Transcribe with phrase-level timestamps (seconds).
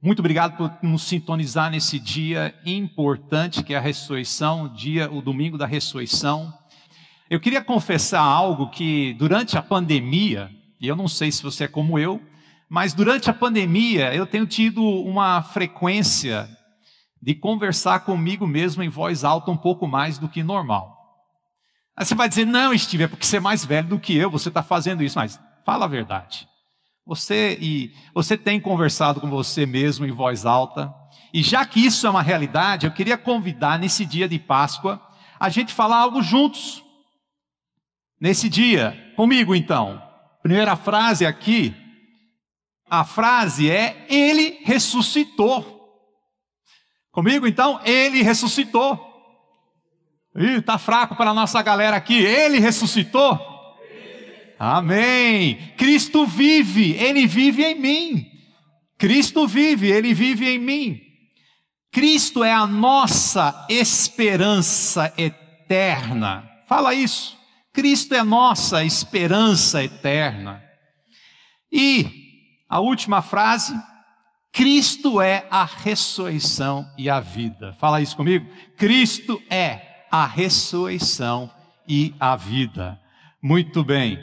[0.00, 5.20] Muito obrigado por nos sintonizar nesse dia importante que é a ressurreição, o dia, o
[5.20, 6.54] domingo da ressurreição.
[7.28, 11.68] Eu queria confessar algo que durante a pandemia, e eu não sei se você é
[11.68, 12.22] como eu,
[12.68, 16.48] mas durante a pandemia eu tenho tido uma frequência
[17.20, 20.96] de conversar comigo mesmo em voz alta um pouco mais do que normal.
[21.96, 24.30] Aí você vai dizer, não, Steve, é porque você é mais velho do que eu,
[24.30, 26.48] você está fazendo isso, mas fala a verdade.
[27.08, 30.94] Você e você tem conversado com você mesmo em voz alta.
[31.32, 35.00] E já que isso é uma realidade, eu queria convidar nesse dia de Páscoa
[35.40, 36.84] a gente falar algo juntos.
[38.20, 40.02] Nesse dia, comigo então.
[40.42, 41.74] Primeira frase aqui,
[42.90, 45.78] a frase é ele ressuscitou.
[47.10, 49.02] Comigo então, ele ressuscitou.
[50.36, 52.18] Ih, tá fraco para a nossa galera aqui.
[52.18, 53.57] Ele ressuscitou.
[54.58, 55.72] Amém.
[55.76, 58.26] Cristo vive, Ele vive em mim.
[58.98, 61.00] Cristo vive, Ele vive em mim.
[61.92, 66.48] Cristo é a nossa esperança eterna.
[66.66, 67.38] Fala isso.
[67.72, 70.62] Cristo é nossa esperança eterna.
[71.70, 72.06] E
[72.68, 73.74] a última frase,
[74.52, 77.74] Cristo é a ressurreição e a vida.
[77.78, 78.46] Fala isso comigo.
[78.76, 81.50] Cristo é a ressurreição
[81.86, 83.00] e a vida.
[83.40, 84.18] Muito bem.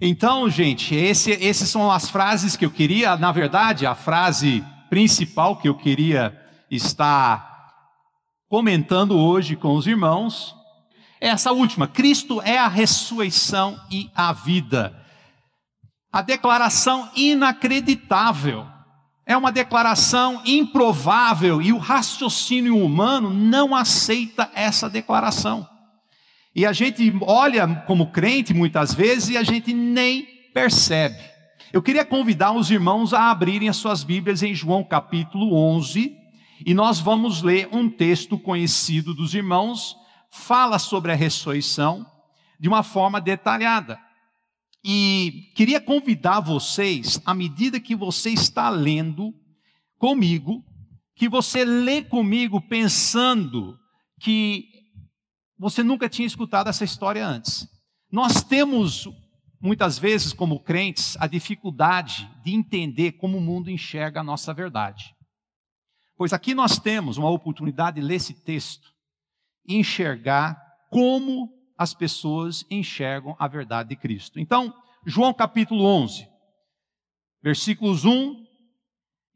[0.00, 5.56] Então, gente, esse, essas são as frases que eu queria, na verdade, a frase principal
[5.56, 7.48] que eu queria estar
[8.48, 10.54] comentando hoje com os irmãos,
[11.20, 14.94] é essa última: Cristo é a ressurreição e a vida.
[16.12, 18.66] A declaração inacreditável.
[19.26, 25.68] É uma declaração improvável e o raciocínio humano não aceita essa declaração.
[26.54, 31.18] E a gente olha como crente muitas vezes e a gente nem percebe.
[31.72, 36.16] Eu queria convidar os irmãos a abrirem as suas Bíblias em João capítulo 11,
[36.64, 39.94] e nós vamos ler um texto conhecido dos irmãos,
[40.30, 42.06] fala sobre a ressurreição
[42.58, 43.98] de uma forma detalhada.
[44.82, 49.34] E queria convidar vocês, à medida que você está lendo
[49.98, 50.64] comigo,
[51.14, 53.76] que você lê comigo pensando
[54.20, 54.64] que
[55.58, 57.68] você nunca tinha escutado essa história antes.
[58.10, 59.08] Nós temos,
[59.60, 65.14] muitas vezes, como crentes, a dificuldade de entender como o mundo enxerga a nossa verdade.
[66.16, 68.88] Pois aqui nós temos uma oportunidade de ler esse texto
[69.66, 70.60] e enxergar
[70.90, 74.40] como as pessoas enxergam a verdade de Cristo.
[74.40, 74.74] Então,
[75.06, 76.26] João capítulo 11,
[77.42, 78.46] versículos 1,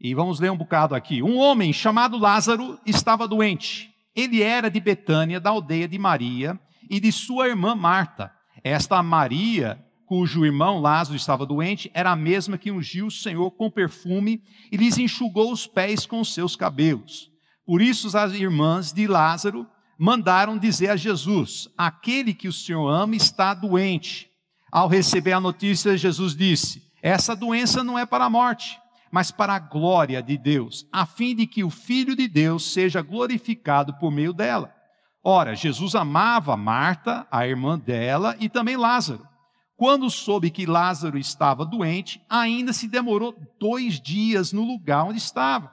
[0.01, 1.23] e vamos ler um bocado aqui.
[1.23, 3.92] Um homem chamado Lázaro estava doente.
[4.15, 6.59] Ele era de Betânia, da aldeia de Maria
[6.91, 8.31] e de sua irmã Marta.
[8.63, 13.71] Esta Maria, cujo irmão Lázaro estava doente, era a mesma que ungiu o Senhor com
[13.71, 17.31] perfume e lhes enxugou os pés com seus cabelos.
[17.65, 19.67] Por isso as irmãs de Lázaro
[19.99, 24.29] mandaram dizer a Jesus: Aquele que o Senhor ama está doente.
[24.71, 28.79] Ao receber a notícia, Jesus disse: Essa doença não é para a morte,
[29.13, 33.03] mas para a glória de Deus, a fim de que o Filho de Deus seja
[33.03, 34.75] glorificado por meio dela.
[35.23, 39.29] Ora, Jesus amava Marta, a irmã dela, e também Lázaro.
[39.77, 45.71] Quando soube que Lázaro estava doente, ainda se demorou dois dias no lugar onde estava.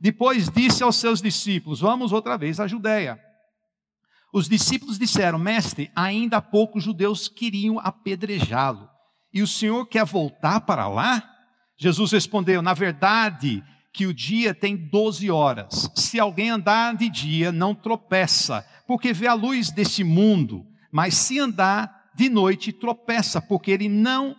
[0.00, 3.20] Depois disse aos seus discípulos: Vamos outra vez à Judéia.
[4.32, 8.88] Os discípulos disseram: Mestre, ainda há pouco os judeus queriam apedrejá-lo.
[9.32, 11.29] E o senhor quer voltar para lá?
[11.80, 15.90] Jesus respondeu: Na verdade, que o dia tem 12 horas.
[15.96, 20.66] Se alguém andar de dia, não tropeça, porque vê a luz desse mundo.
[20.92, 24.36] Mas se andar de noite, tropeça, porque ele não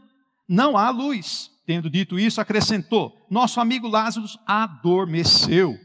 [0.48, 1.50] não há luz.
[1.66, 5.76] Tendo dito isso, acrescentou: Nosso amigo Lázaro adormeceu,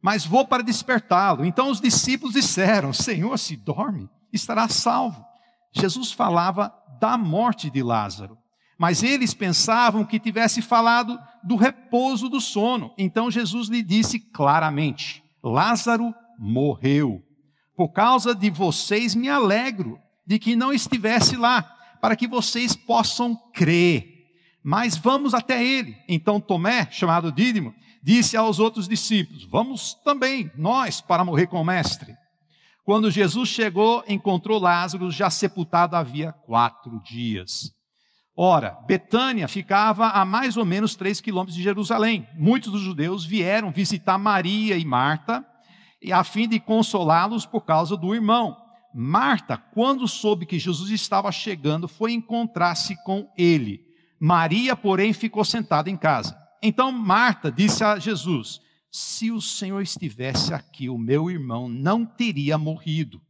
[0.00, 1.44] mas vou para despertá-lo.
[1.44, 5.22] Então os discípulos disseram: Senhor, se dorme, estará salvo.
[5.72, 8.38] Jesus falava da morte de Lázaro.
[8.78, 12.92] Mas eles pensavam que tivesse falado do repouso do sono.
[12.98, 17.22] Então Jesus lhe disse claramente: Lázaro morreu.
[17.76, 21.62] Por causa de vocês me alegro de que não estivesse lá,
[22.00, 24.16] para que vocês possam crer.
[24.62, 25.96] Mas vamos até ele.
[26.08, 31.64] Então Tomé, chamado Dídimo, disse aos outros discípulos: Vamos também nós para morrer com o
[31.64, 32.14] mestre.
[32.84, 37.75] Quando Jesus chegou, encontrou Lázaro já sepultado havia quatro dias.
[38.38, 42.28] Ora, Betânia ficava a mais ou menos três quilômetros de Jerusalém.
[42.36, 45.42] Muitos dos judeus vieram visitar Maria e Marta,
[46.12, 48.54] a fim de consolá-los por causa do irmão.
[48.94, 53.80] Marta, quando soube que Jesus estava chegando, foi encontrar-se com ele.
[54.20, 56.36] Maria, porém, ficou sentada em casa.
[56.62, 58.60] Então Marta disse a Jesus:
[58.90, 63.20] Se o Senhor estivesse aqui, o meu irmão não teria morrido.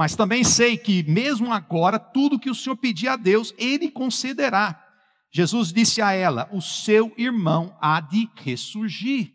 [0.00, 4.82] Mas também sei que, mesmo agora, tudo que o Senhor pedir a Deus, Ele concederá.
[5.30, 9.30] Jesus disse a ela: O seu irmão há de ressurgir.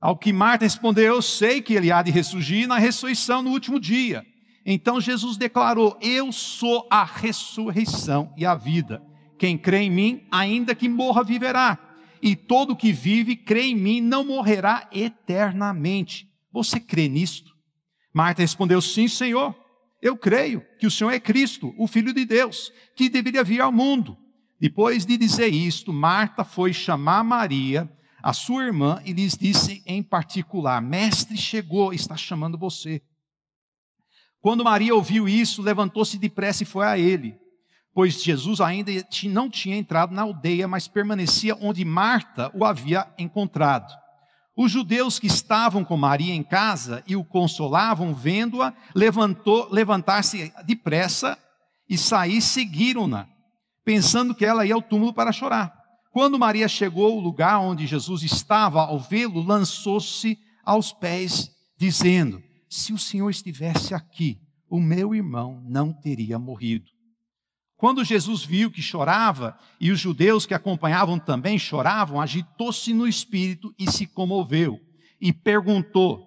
[0.00, 3.78] Ao que Marta respondeu: Eu sei que ele há de ressurgir na ressurreição no último
[3.78, 4.26] dia.
[4.66, 9.00] Então Jesus declarou: Eu sou a ressurreição e a vida.
[9.38, 11.78] Quem crê em mim, ainda que morra, viverá.
[12.20, 16.26] E todo que vive, crê em mim, não morrerá eternamente.
[16.52, 17.56] Você crê nisto?
[18.18, 19.54] Marta respondeu: Sim, Senhor.
[20.02, 23.70] Eu creio que o Senhor é Cristo, o Filho de Deus, que deveria vir ao
[23.70, 24.16] mundo.
[24.60, 27.88] Depois de dizer isto, Marta foi chamar Maria,
[28.20, 33.00] a sua irmã, e lhes disse em particular: Mestre chegou, está chamando você.
[34.40, 37.36] Quando Maria ouviu isso, levantou-se depressa e foi a ele,
[37.94, 38.90] pois Jesus ainda
[39.24, 43.92] não tinha entrado na aldeia, mas permanecia onde Marta o havia encontrado.
[44.60, 48.74] Os judeus que estavam com Maria em casa e o consolavam, vendo-a,
[49.70, 51.38] levantar-se depressa
[51.88, 53.28] e sair, seguiram-na,
[53.84, 55.72] pensando que ela ia ao túmulo para chorar.
[56.10, 62.92] Quando Maria chegou ao lugar onde Jesus estava, ao vê-lo, lançou-se aos pés, dizendo: se
[62.92, 66.90] o Senhor estivesse aqui, o meu irmão não teria morrido.
[67.78, 73.72] Quando Jesus viu que chorava e os judeus que acompanhavam também choravam, agitou-se no espírito
[73.78, 74.80] e se comoveu
[75.20, 76.26] e perguntou: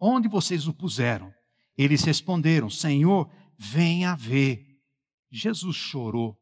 [0.00, 1.30] Onde vocês o puseram?
[1.76, 4.64] Eles responderam: Senhor, venha ver.
[5.30, 6.34] Jesus chorou.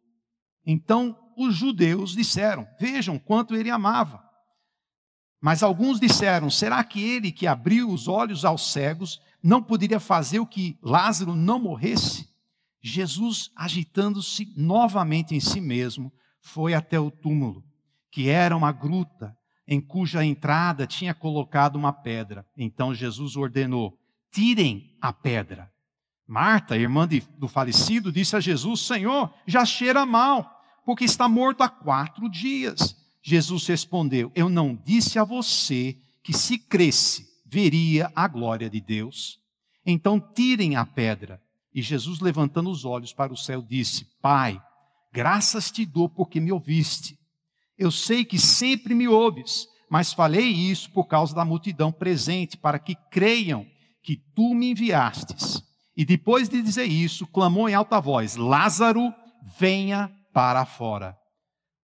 [0.65, 4.23] Então os judeus disseram: Vejam quanto ele amava.
[5.43, 10.39] Mas alguns disseram: Será que ele que abriu os olhos aos cegos não poderia fazer
[10.39, 12.33] o que Lázaro não morresse?
[12.87, 17.65] Jesus, agitando-se novamente em si mesmo, foi até o túmulo,
[18.11, 19.35] que era uma gruta
[19.67, 22.47] em cuja entrada tinha colocado uma pedra.
[22.55, 23.99] Então Jesus ordenou:
[24.31, 25.73] tirem a pedra.
[26.27, 31.63] Marta, irmã de, do falecido, disse a Jesus: Senhor, já cheira mal, porque está morto
[31.63, 32.95] há quatro dias.
[33.23, 39.41] Jesus respondeu: Eu não disse a você que se cresce, veria a glória de Deus.
[39.87, 41.43] Então tirem a pedra.
[41.75, 44.63] E Jesus, levantando os olhos para o céu, disse: Pai,
[45.13, 47.19] graças te dou porque me ouviste.
[47.77, 52.79] Eu sei que sempre me ouves, mas falei isso por causa da multidão presente, para
[52.79, 53.67] que creiam
[54.03, 55.63] que tu me enviastes.
[55.97, 59.13] E depois de dizer isso, clamou em alta voz: Lázaro,
[59.59, 61.17] venha para fora.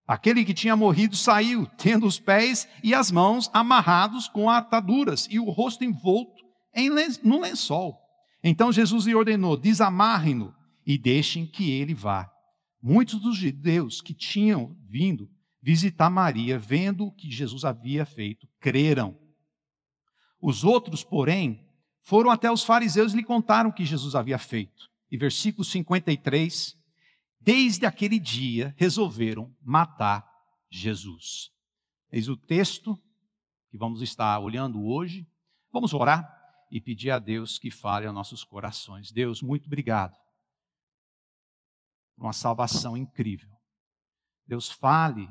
[0.08, 5.40] Aquele que tinha morrido saiu, tendo os pés e as mãos amarrados com ataduras e
[5.40, 6.44] o rosto envolto
[6.74, 6.90] em,
[7.24, 8.09] no lençol.
[8.44, 10.54] Então Jesus lhe ordenou: desamarrem-no
[10.86, 12.30] e deixem que ele vá.
[12.82, 15.30] Muitos dos judeus que tinham vindo
[15.62, 19.18] visitar Maria, vendo o que Jesus havia feito, creram.
[20.42, 21.68] Os outros, porém,
[22.02, 24.90] foram até os fariseus e lhe contaram o que Jesus havia feito.
[25.12, 26.80] E versículo 53
[27.40, 30.24] desde aquele dia, resolveram matar
[30.70, 31.52] Jesus.
[32.12, 32.96] Eis o texto
[33.72, 35.28] que vamos estar olhando hoje.
[35.72, 36.28] Vamos orar
[36.69, 39.12] e pedir a Deus que fale aos nossos corações.
[39.12, 40.16] Deus, muito obrigado
[42.16, 43.50] por uma salvação incrível.
[44.45, 45.27] Deus, fale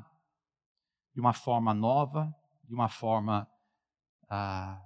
[1.13, 2.33] de uma forma nova,
[2.63, 3.47] de uma forma
[4.29, 4.81] ah,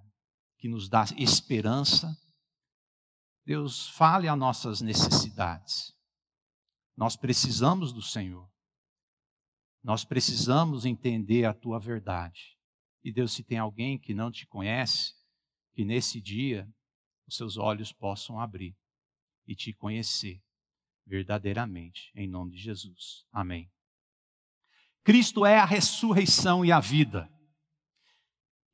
[0.58, 2.16] que nos dá esperança.
[3.46, 5.94] Deus, fale a nossas necessidades.
[6.96, 8.50] Nós precisamos do Senhor.
[9.84, 12.58] Nós precisamos entender a tua verdade.
[13.04, 15.14] E Deus, se tem alguém que não te conhece,
[15.74, 16.68] que nesse dia
[17.28, 18.76] os seus olhos possam abrir
[19.48, 20.42] e te conhecer
[21.06, 23.26] verdadeiramente, em nome de Jesus.
[23.32, 23.70] Amém.
[25.04, 27.30] Cristo é a ressurreição e a vida.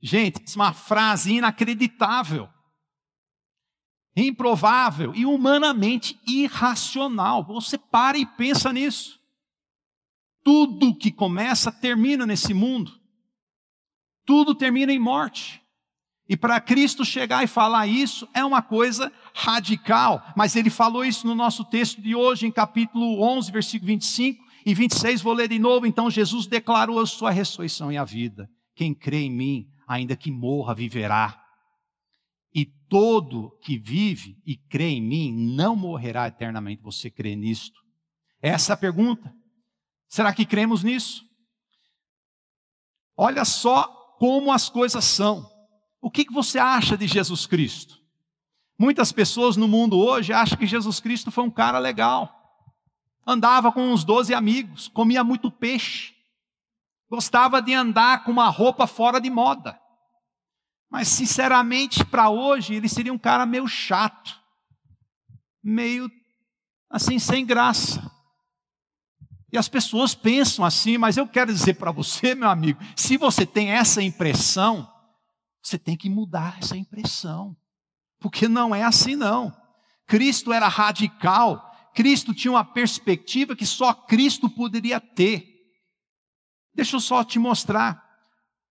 [0.01, 2.47] Gente, isso é uma frase inacreditável
[4.15, 7.43] improvável e humanamente irracional.
[7.45, 9.19] Você para e pensa nisso.
[10.43, 12.91] Tudo que começa termina nesse mundo.
[14.25, 15.61] Tudo termina em morte.
[16.29, 21.25] E para Cristo chegar e falar isso é uma coisa radical, mas ele falou isso
[21.25, 25.57] no nosso texto de hoje, em capítulo 11, versículo 25 e 26, vou ler de
[25.57, 25.87] novo.
[25.87, 28.47] Então Jesus declarou a sua ressurreição e a vida.
[28.75, 31.35] Quem crê em mim, ainda que morra, viverá
[32.53, 36.81] e todo que vive e crê em mim não morrerá eternamente.
[36.81, 37.79] Você crê nisto?
[38.41, 39.33] Essa é a pergunta.
[40.07, 41.23] Será que cremos nisso?
[43.15, 43.83] Olha só
[44.17, 45.47] como as coisas são.
[46.01, 47.99] O que você acha de Jesus Cristo?
[48.77, 52.35] Muitas pessoas no mundo hoje acham que Jesus Cristo foi um cara legal.
[53.27, 56.13] Andava com uns doze amigos, comia muito peixe,
[57.09, 59.79] Gostava de andar com uma roupa fora de moda.
[60.89, 64.39] Mas, sinceramente, para hoje, ele seria um cara meio chato,
[65.63, 66.09] meio
[66.89, 68.11] assim, sem graça.
[69.51, 73.45] E as pessoas pensam assim, mas eu quero dizer para você, meu amigo, se você
[73.45, 74.87] tem essa impressão,
[75.61, 77.55] você tem que mudar essa impressão,
[78.19, 79.55] porque não é assim não.
[80.07, 85.45] Cristo era radical, Cristo tinha uma perspectiva que só Cristo poderia ter.
[86.73, 88.01] Deixa eu só te mostrar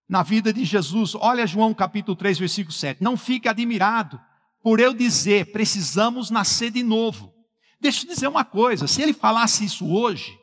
[0.09, 1.15] na vida de Jesus.
[1.15, 3.03] Olha João capítulo 3, versículo 7.
[3.03, 4.21] Não fique admirado
[4.63, 7.33] por eu dizer, precisamos nascer de novo.
[7.81, 10.37] Deixa eu dizer uma coisa, se ele falasse isso hoje,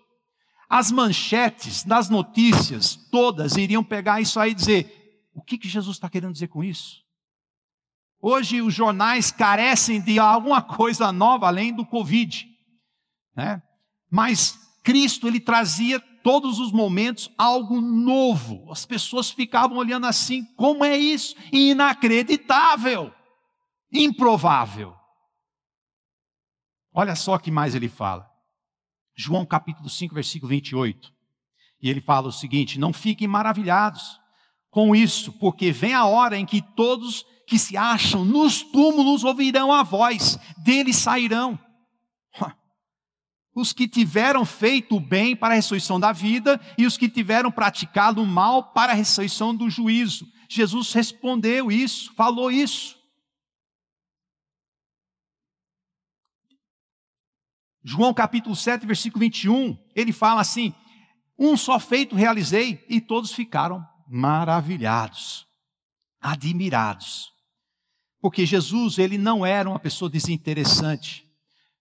[0.69, 4.94] as manchetes das notícias todas iriam pegar isso aí e dizer:
[5.35, 7.03] o que, que Jesus está querendo dizer com isso?
[8.21, 12.47] Hoje os jornais carecem de alguma coisa nova além do Covid,
[13.35, 13.61] né?
[14.09, 18.71] Mas Cristo ele trazia todos os momentos algo novo.
[18.71, 21.35] As pessoas ficavam olhando assim, como é isso?
[21.51, 23.13] Inacreditável,
[23.91, 24.95] improvável.
[26.93, 28.25] Olha só o que mais ele fala.
[29.13, 31.13] João capítulo 5, versículo 28.
[31.81, 34.19] E ele fala o seguinte: Não fiquem maravilhados
[34.75, 39.71] com isso, porque vem a hora em que todos que se acham nos túmulos ouvirão
[39.71, 41.57] a voz, deles sairão
[43.55, 47.49] os que tiveram feito o bem para a ressurreição da vida e os que tiveram
[47.49, 50.27] praticado o mal para a ressurreição do juízo.
[50.49, 52.97] Jesus respondeu isso, falou isso.
[57.81, 60.73] João capítulo 7, versículo 21, ele fala assim:
[61.39, 65.47] Um só feito realizei e todos ficaram maravilhados,
[66.21, 67.31] admirados.
[68.21, 71.25] Porque Jesus, ele não era uma pessoa desinteressante.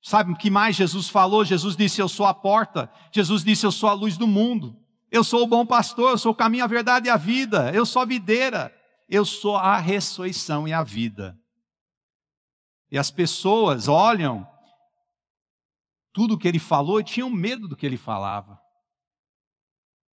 [0.03, 1.45] Sabe o que mais Jesus falou?
[1.45, 2.91] Jesus disse: Eu sou a porta.
[3.11, 4.79] Jesus disse: Eu sou a luz do mundo.
[5.11, 6.11] Eu sou o bom pastor.
[6.11, 7.71] Eu sou o caminho, a verdade e a vida.
[7.73, 8.75] Eu sou a videira.
[9.09, 11.39] Eu sou a ressurreição e a vida.
[12.91, 14.47] E as pessoas olham
[16.13, 18.59] tudo o que ele falou e tinham medo do que ele falava.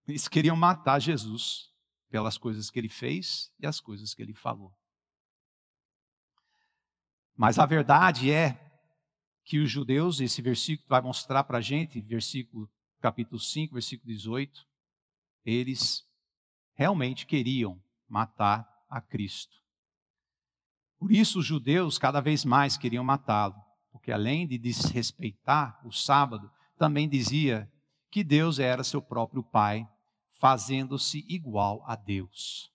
[0.08, 1.71] Eles queriam matar Jesus
[2.12, 4.72] pelas coisas que ele fez e as coisas que ele falou.
[7.36, 8.60] Mas a verdade é
[9.44, 14.68] que os judeus, esse versículo vai mostrar para a gente, versículo capítulo 5, versículo 18,
[15.44, 16.04] eles
[16.76, 19.58] realmente queriam matar a Cristo.
[21.00, 23.56] Por isso os judeus cada vez mais queriam matá-lo,
[23.92, 27.72] porque além de desrespeitar o sábado, também dizia
[28.12, 29.88] que Deus era seu próprio Pai,
[30.42, 32.72] fazendo-se igual a Deus.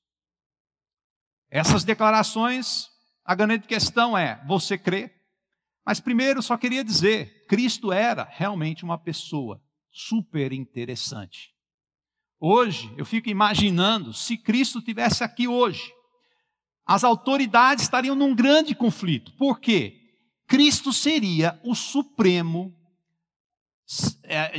[1.51, 2.89] Essas declarações,
[3.25, 5.13] a grande questão é: você crê?
[5.85, 11.55] Mas primeiro só queria dizer, Cristo era realmente uma pessoa super interessante.
[12.39, 15.93] Hoje, eu fico imaginando, se Cristo tivesse aqui hoje,
[16.85, 19.33] as autoridades estariam num grande conflito.
[19.37, 20.01] Por quê?
[20.47, 22.77] Cristo seria o supremo
[24.25, 24.57] é,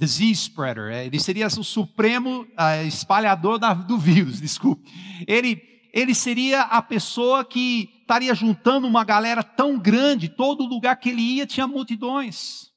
[0.00, 4.90] disease spreader, é, ele seria o supremo é, espalhador do vírus, desculpe.
[5.26, 5.60] Ele,
[5.92, 11.20] ele seria a pessoa que estaria juntando uma galera tão grande, todo lugar que ele
[11.20, 12.70] ia tinha multidões.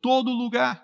[0.00, 0.80] Todo lugar.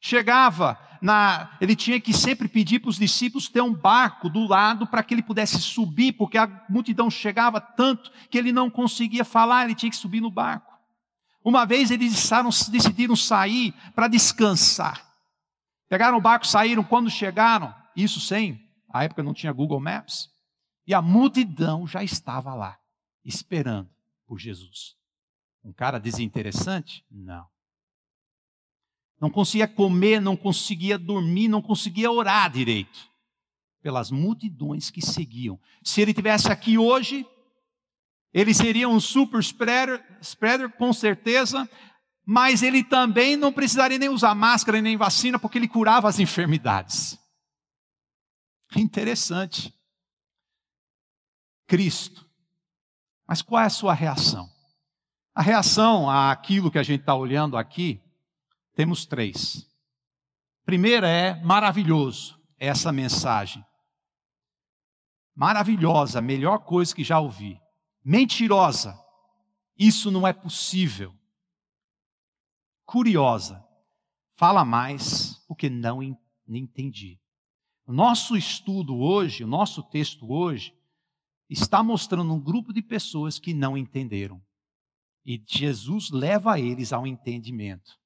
[0.00, 4.86] Chegava na, ele tinha que sempre pedir para os discípulos ter um barco do lado
[4.86, 9.64] para que ele pudesse subir, porque a multidão chegava tanto que ele não conseguia falar,
[9.64, 10.71] ele tinha que subir no barco.
[11.44, 12.30] Uma vez eles
[12.70, 15.12] decidiram sair para descansar.
[15.88, 20.30] Pegaram o barco, saíram, quando chegaram, isso sem, a época não tinha Google Maps,
[20.86, 22.78] e a multidão já estava lá,
[23.24, 23.90] esperando
[24.26, 24.96] por Jesus.
[25.64, 27.04] Um cara desinteressante?
[27.10, 27.46] Não.
[29.20, 33.10] Não conseguia comer, não conseguia dormir, não conseguia orar direito.
[33.80, 35.60] Pelas multidões que seguiam.
[35.82, 37.26] Se ele tivesse aqui hoje,
[38.32, 41.68] ele seria um super spreader, spreader com certeza,
[42.24, 47.18] mas ele também não precisaria nem usar máscara nem vacina, porque ele curava as enfermidades.
[48.74, 49.74] Interessante.
[51.66, 52.26] Cristo.
[53.26, 54.48] Mas qual é a sua reação?
[55.34, 58.00] A reação àquilo que a gente está olhando aqui,
[58.74, 59.66] temos três.
[60.64, 63.64] Primeira é maravilhoso, essa mensagem.
[65.34, 67.61] Maravilhosa, melhor coisa que já ouvi.
[68.04, 68.98] Mentirosa,
[69.78, 71.14] isso não é possível.
[72.84, 73.64] Curiosa,
[74.34, 76.02] fala mais porque não
[76.48, 77.20] entendi.
[77.86, 80.74] O nosso estudo hoje, o nosso texto hoje,
[81.48, 84.42] está mostrando um grupo de pessoas que não entenderam.
[85.24, 87.98] E Jesus leva eles ao entendimento.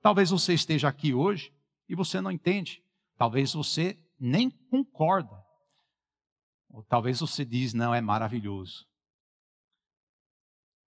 [0.00, 1.52] Talvez você esteja aqui hoje
[1.88, 2.82] e você não entende.
[3.16, 5.42] Talvez você nem concorda.
[6.70, 8.86] Ou talvez você diz, não, é maravilhoso.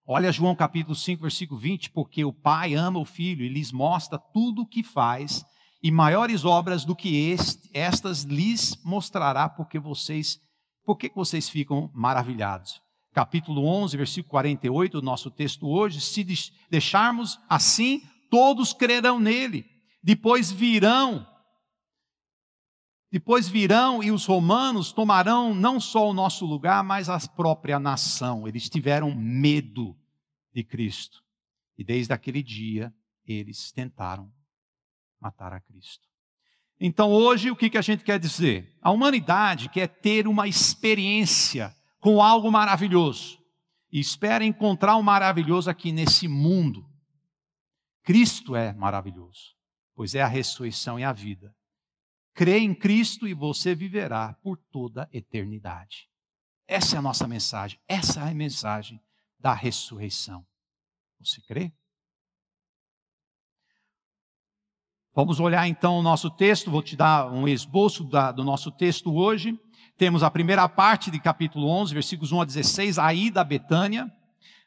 [0.09, 4.17] Olha João capítulo 5, versículo 20, porque o Pai ama o Filho e lhes mostra
[4.17, 5.43] tudo o que faz,
[5.83, 10.39] e maiores obras do que este, estas lhes mostrará, porque vocês,
[10.85, 12.81] porque vocês ficam maravilhados.
[13.13, 16.25] Capítulo 11, versículo 48, o nosso texto hoje, se
[16.71, 19.65] deixarmos assim, todos crerão nele.
[20.01, 21.27] Depois virão
[23.09, 28.47] depois virão e os romanos tomarão não só o nosso lugar, mas a própria nação.
[28.47, 29.97] Eles tiveram medo
[30.53, 31.23] de Cristo.
[31.77, 32.93] E desde aquele dia,
[33.25, 34.31] eles tentaram
[35.21, 36.07] matar a Cristo.
[36.79, 38.77] Então, hoje, o que a gente quer dizer?
[38.81, 43.39] A humanidade quer ter uma experiência com algo maravilhoso.
[43.91, 46.85] E espera encontrar o um maravilhoso aqui nesse mundo.
[48.03, 49.55] Cristo é maravilhoso,
[49.95, 51.55] pois é a ressurreição e a vida.
[52.37, 56.07] Crê em Cristo e você viverá por toda a eternidade.
[56.67, 57.79] Essa é a nossa mensagem.
[57.87, 59.01] Essa é a mensagem
[59.39, 60.45] da ressurreição.
[61.19, 61.73] Você crê?
[65.15, 66.69] Vamos olhar então o nosso texto.
[66.69, 69.59] Vou te dar um esboço da, do nosso texto hoje.
[69.97, 74.07] Temos a primeira parte de capítulo 11, versículos 1 a 16, a ida a Betânia.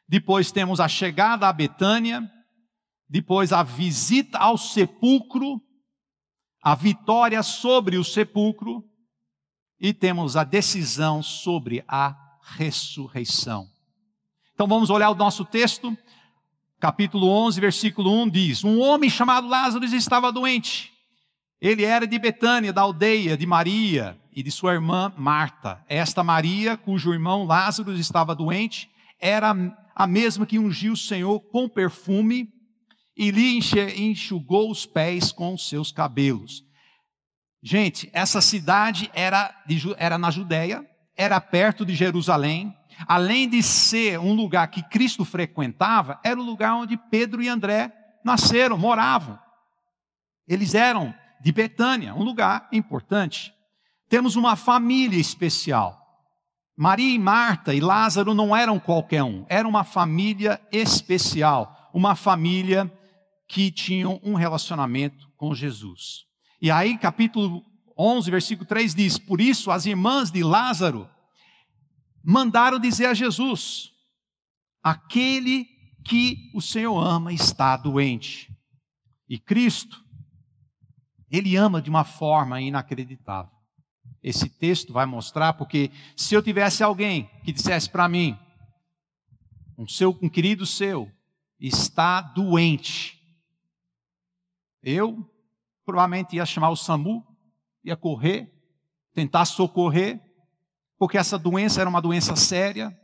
[0.09, 2.29] Depois temos a chegada a Betânia.
[3.07, 5.61] Depois a visita ao sepulcro
[6.61, 8.83] a vitória sobre o sepulcro
[9.79, 12.15] e temos a decisão sobre a
[12.55, 13.67] ressurreição.
[14.53, 15.97] Então vamos olhar o nosso texto,
[16.79, 20.91] capítulo 11, versículo 1 diz: Um homem chamado Lázaro estava doente.
[21.59, 25.83] Ele era de Betânia, da aldeia de Maria e de sua irmã Marta.
[25.87, 28.89] Esta Maria, cujo irmão Lázaro estava doente,
[29.19, 29.55] era
[29.95, 32.51] a mesma que ungiu o Senhor com perfume
[33.15, 33.59] e lhe
[33.97, 36.63] enxugou os pés com seus cabelos.
[37.61, 39.53] Gente, essa cidade era,
[39.97, 40.83] era na Judéia,
[41.15, 42.75] era perto de Jerusalém,
[43.07, 47.91] além de ser um lugar que Cristo frequentava, era o lugar onde Pedro e André
[48.23, 49.37] nasceram, moravam.
[50.47, 53.53] Eles eram de Betânia, um lugar importante.
[54.09, 55.99] Temos uma família especial.
[56.75, 62.91] Maria e Marta e Lázaro não eram qualquer um, era uma família especial, uma família
[63.51, 66.25] que tinham um relacionamento com Jesus.
[66.61, 67.65] E aí, capítulo
[67.97, 71.09] 11, versículo 3 diz: Por isso as irmãs de Lázaro
[72.23, 73.91] mandaram dizer a Jesus:
[74.81, 75.67] Aquele
[76.05, 78.49] que o Senhor ama está doente.
[79.27, 80.01] E Cristo,
[81.29, 83.51] Ele ama de uma forma inacreditável.
[84.23, 88.37] Esse texto vai mostrar, porque se eu tivesse alguém que dissesse para mim,
[89.77, 91.11] um, seu, um querido seu,
[91.59, 93.20] está doente,
[94.83, 95.29] eu
[95.85, 97.23] provavelmente ia chamar o SAMU,
[97.83, 98.51] ia correr,
[99.13, 100.21] tentar socorrer,
[100.97, 102.95] porque essa doença era uma doença séria.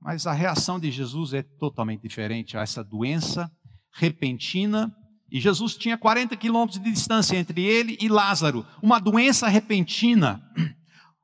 [0.00, 3.50] Mas a reação de Jesus é totalmente diferente a essa doença
[3.92, 4.94] repentina.
[5.30, 10.42] E Jesus tinha 40 quilômetros de distância entre ele e Lázaro, uma doença repentina.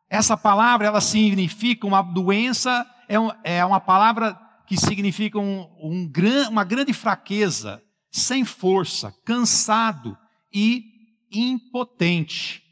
[0.09, 6.11] Essa palavra, ela significa uma doença, é, é uma palavra que significa um, um,
[6.49, 7.83] uma grande fraqueza,
[8.19, 10.19] sem força, cansado
[10.53, 10.85] e
[11.31, 12.63] impotente.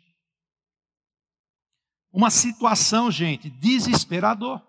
[2.13, 4.63] Uma situação, gente, desesperador.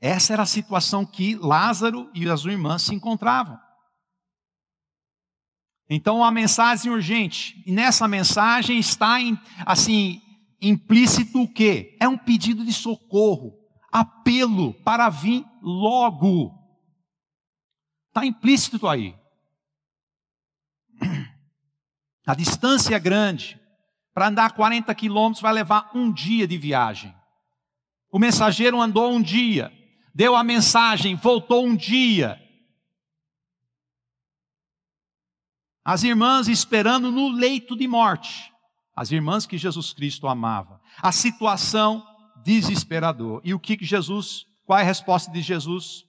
[0.00, 3.58] Essa era a situação que Lázaro e as irmãs se encontravam.
[5.90, 7.62] Então, uma mensagem urgente.
[7.66, 9.16] E nessa mensagem está,
[9.66, 10.20] assim,
[10.60, 11.96] implícito o quê?
[12.00, 13.52] É um pedido de socorro,
[13.90, 16.57] apelo para vir logo.
[18.18, 19.14] Está implícito aí.
[22.26, 23.60] A distância é grande.
[24.12, 27.14] Para andar 40 quilômetros vai levar um dia de viagem.
[28.10, 29.70] O mensageiro andou um dia,
[30.12, 32.42] deu a mensagem, voltou um dia.
[35.84, 38.52] As irmãs esperando no leito de morte.
[38.96, 40.80] As irmãs que Jesus Cristo amava.
[41.00, 42.04] A situação
[42.42, 43.40] desesperador.
[43.44, 46.07] E o que Jesus, qual é a resposta de Jesus?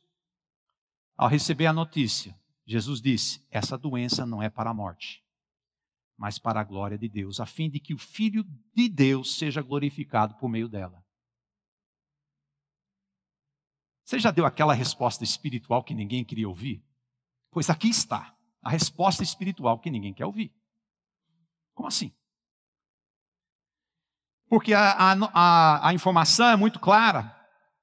[1.20, 2.34] Ao receber a notícia,
[2.66, 5.22] Jesus disse: Essa doença não é para a morte,
[6.18, 9.62] mas para a glória de Deus, a fim de que o Filho de Deus seja
[9.62, 11.06] glorificado por meio dela.
[14.06, 16.82] Você já deu aquela resposta espiritual que ninguém queria ouvir?
[17.52, 20.56] Pois aqui está a resposta espiritual que ninguém quer ouvir.
[21.74, 22.16] Como assim?
[24.48, 27.39] Porque a, a, a, a informação é muito clara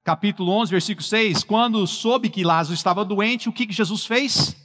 [0.07, 4.55] capítulo 11, versículo 6, quando soube que Lázaro estava doente, o que Jesus fez?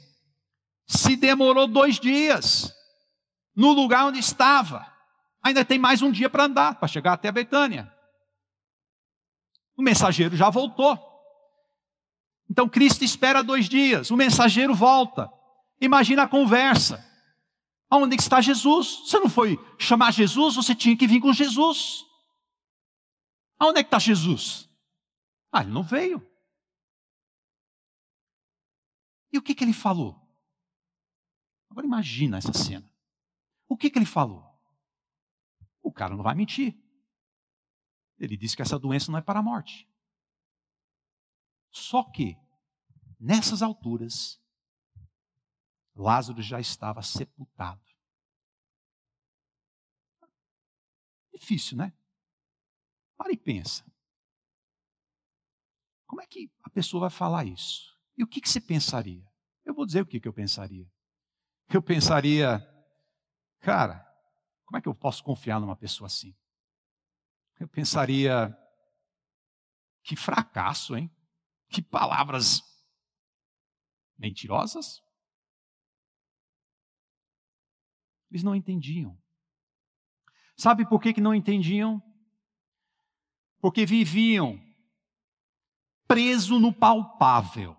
[0.87, 2.73] Se demorou dois dias.
[3.53, 4.89] no lugar onde estava.
[5.43, 7.93] Ainda tem mais um dia para andar, para chegar até Betânia.
[9.75, 10.97] O mensageiro já voltou.
[12.49, 15.29] Então Cristo espera dois dias, o mensageiro volta.
[15.81, 17.05] Imagina a conversa.
[17.91, 19.01] Onde está Jesus?
[19.05, 22.05] Você não foi chamar Jesus, você tinha que vir com Jesus.
[23.59, 24.72] Aonde é que está Jesus?
[25.53, 26.19] Ah, ele não veio.
[29.31, 30.19] E o que, que ele falou?
[31.69, 32.91] Agora imagina essa cena.
[33.67, 34.43] O que, que ele falou?
[35.79, 36.75] O cara não vai mentir.
[38.17, 39.87] Ele disse que essa doença não é para a morte.
[41.69, 42.35] Só que,
[43.19, 44.41] nessas alturas,
[45.95, 47.83] Lázaro já estava sepultado.
[51.31, 51.93] Difícil, né?
[53.15, 53.92] Para e pensa.
[56.13, 57.91] Como é que a pessoa vai falar isso?
[58.15, 59.27] E o que, que você pensaria?
[59.65, 60.87] Eu vou dizer o que, que eu pensaria.
[61.73, 62.59] Eu pensaria,
[63.59, 63.97] cara,
[64.63, 66.37] como é que eu posso confiar numa pessoa assim?
[67.59, 68.55] Eu pensaria,
[70.03, 71.09] que fracasso, hein?
[71.67, 72.61] Que palavras
[74.15, 75.01] mentirosas.
[78.29, 79.19] Eles não entendiam.
[80.55, 81.99] Sabe por que, que não entendiam?
[83.59, 84.61] Porque viviam
[86.07, 87.75] preso no palpável,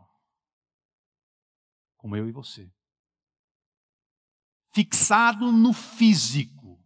[1.97, 2.71] como eu e você.
[4.73, 6.83] Fixado no físico,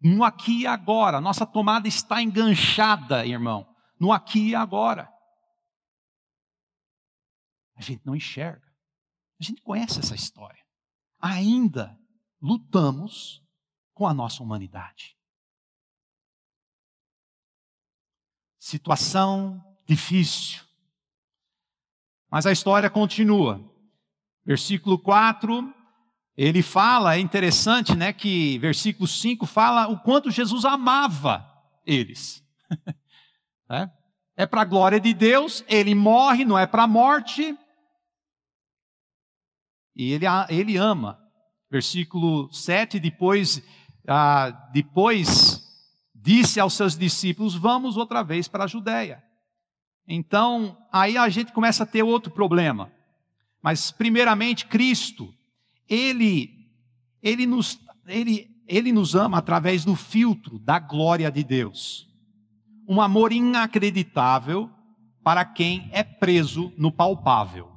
[0.00, 1.20] no aqui e agora.
[1.20, 3.66] Nossa tomada está enganchada, irmão,
[3.98, 5.08] no aqui e agora.
[7.76, 8.66] A gente não enxerga.
[9.40, 10.62] A gente conhece essa história.
[11.20, 11.96] Ainda
[12.40, 13.40] lutamos
[13.94, 15.16] com a nossa humanidade.
[18.58, 20.67] Situação difícil.
[22.30, 23.60] Mas a história continua.
[24.44, 25.74] Versículo 4,
[26.36, 31.46] ele fala, é interessante, né, que versículo 5 fala o quanto Jesus amava
[31.84, 32.44] eles.
[33.70, 33.90] é,
[34.36, 37.56] é para a glória de Deus, ele morre, não é para a morte.
[39.96, 41.18] E ele, ele ama.
[41.70, 43.62] Versículo 7, depois,
[44.06, 45.62] ah, depois
[46.14, 49.22] disse aos seus discípulos: Vamos outra vez para a Judéia.
[50.08, 52.90] Então, aí a gente começa a ter outro problema.
[53.62, 55.34] Mas, primeiramente, Cristo,
[55.86, 56.66] Ele,
[57.22, 62.08] Ele, nos, ele, ele nos ama através do filtro da glória de Deus.
[62.88, 64.70] Um amor inacreditável
[65.22, 67.70] para quem é preso no palpável.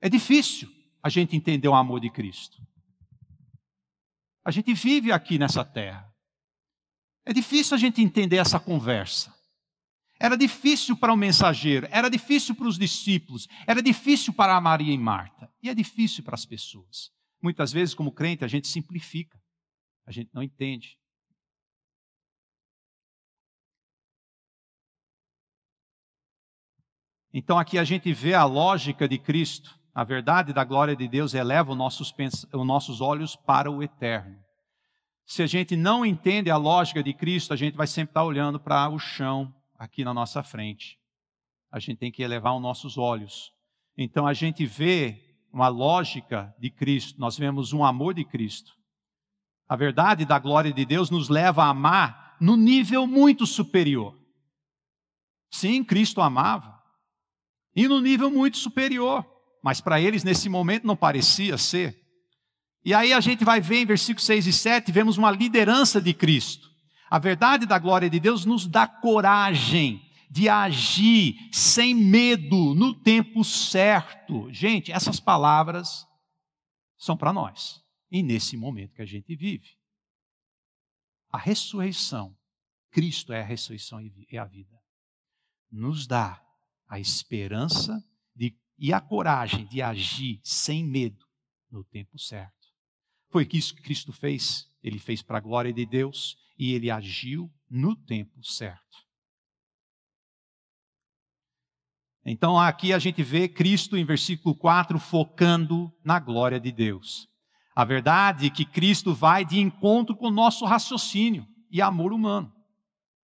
[0.00, 0.68] É difícil
[1.00, 2.60] a gente entender o amor de Cristo.
[4.44, 6.12] A gente vive aqui nessa terra.
[7.24, 9.37] É difícil a gente entender essa conversa.
[10.20, 14.92] Era difícil para o mensageiro, era difícil para os discípulos, era difícil para a Maria
[14.92, 17.12] e Marta, e é difícil para as pessoas.
[17.40, 19.40] Muitas vezes, como crente, a gente simplifica,
[20.04, 20.98] a gente não entende.
[27.32, 31.34] Então aqui a gente vê a lógica de Cristo, a verdade da glória de Deus
[31.34, 32.12] eleva os nossos,
[32.52, 34.36] os nossos olhos para o eterno.
[35.24, 38.58] Se a gente não entende a lógica de Cristo, a gente vai sempre estar olhando
[38.58, 40.98] para o chão aqui na nossa frente.
[41.70, 43.52] A gente tem que elevar os nossos olhos.
[43.96, 48.72] Então a gente vê uma lógica de Cristo, nós vemos um amor de Cristo.
[49.68, 54.18] A verdade da glória de Deus nos leva a amar no nível muito superior.
[55.50, 56.78] Sim, Cristo amava.
[57.74, 59.24] E no nível muito superior.
[59.62, 61.98] Mas para eles, nesse momento, não parecia ser.
[62.84, 66.14] E aí a gente vai ver em versículos 6 e 7, vemos uma liderança de
[66.14, 66.70] Cristo.
[67.10, 73.42] A verdade da glória de Deus nos dá coragem de agir sem medo no tempo
[73.42, 74.52] certo.
[74.52, 76.06] Gente, essas palavras
[76.98, 79.76] são para nós e nesse momento que a gente vive.
[81.30, 82.36] A ressurreição,
[82.90, 84.76] Cristo é a ressurreição e a vida,
[85.70, 86.42] nos dá
[86.88, 88.02] a esperança
[88.34, 91.26] de, e a coragem de agir sem medo
[91.70, 92.57] no tempo certo.
[93.30, 94.66] Foi isso que Cristo fez.
[94.82, 99.06] Ele fez para a glória de Deus e ele agiu no tempo certo.
[102.24, 107.28] Então aqui a gente vê Cristo em versículo 4 focando na glória de Deus.
[107.74, 112.52] A verdade é que Cristo vai de encontro com o nosso raciocínio e amor humano.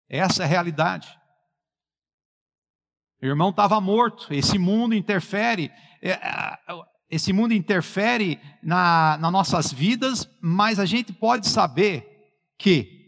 [0.08, 1.08] Essa é a realidade.
[3.22, 5.70] O irmão estava morto, esse mundo interfere.
[7.10, 12.06] Esse mundo interfere na, nas nossas vidas, mas a gente pode saber
[12.56, 13.00] que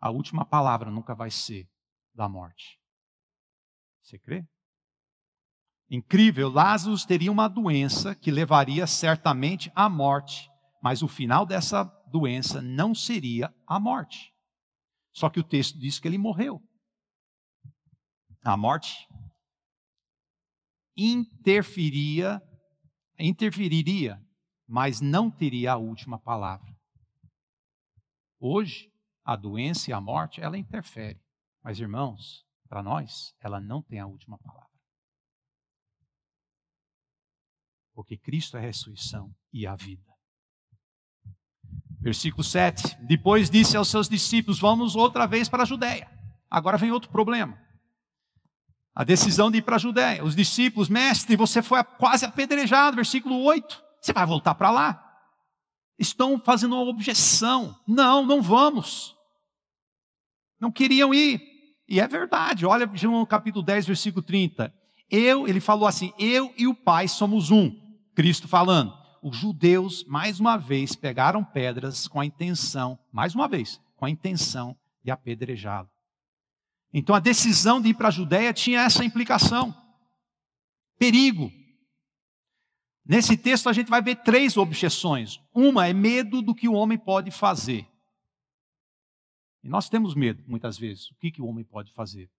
[0.00, 1.68] a última palavra nunca vai ser
[2.14, 2.78] da morte.
[4.02, 4.46] Você crê?
[5.90, 10.48] Incrível, Lázaro teria uma doença que levaria certamente à morte,
[10.80, 14.32] mas o final dessa doença não seria a morte.
[15.12, 16.62] Só que o texto diz que ele morreu.
[18.44, 19.08] A morte
[21.00, 22.42] interferia,
[23.18, 24.20] interferiria,
[24.66, 26.70] mas não teria a última palavra.
[28.38, 28.90] Hoje,
[29.24, 31.20] a doença e a morte, ela interfere.
[31.62, 34.70] Mas, irmãos, para nós, ela não tem a última palavra.
[37.94, 40.10] Porque Cristo é a ressurreição e a vida.
[42.00, 42.96] Versículo 7.
[43.04, 46.10] Depois disse aos seus discípulos: Vamos outra vez para a Judéia.
[46.48, 47.58] Agora vem outro problema.
[49.00, 50.22] A decisão de ir para a Judéia.
[50.22, 52.96] Os discípulos, mestre, você foi quase apedrejado.
[52.96, 53.82] Versículo 8.
[53.98, 55.02] Você vai voltar para lá?
[55.98, 57.74] Estão fazendo uma objeção.
[57.88, 59.16] Não, não vamos.
[60.60, 61.40] Não queriam ir.
[61.88, 62.66] E é verdade.
[62.66, 64.70] Olha João capítulo 10, versículo 30.
[65.10, 67.74] Eu, ele falou assim: Eu e o Pai somos um.
[68.14, 73.80] Cristo falando os judeus, mais uma vez, pegaram pedras com a intenção, mais uma vez,
[73.96, 75.88] com a intenção de apedrejá-lo.
[76.92, 79.74] Então a decisão de ir para a Judéia tinha essa implicação:
[80.98, 81.50] perigo.
[83.04, 85.40] Nesse texto a gente vai ver três objeções.
[85.52, 87.88] Uma é medo do que o homem pode fazer.
[89.62, 91.10] E nós temos medo, muitas vezes.
[91.10, 92.30] O que, que o homem pode fazer?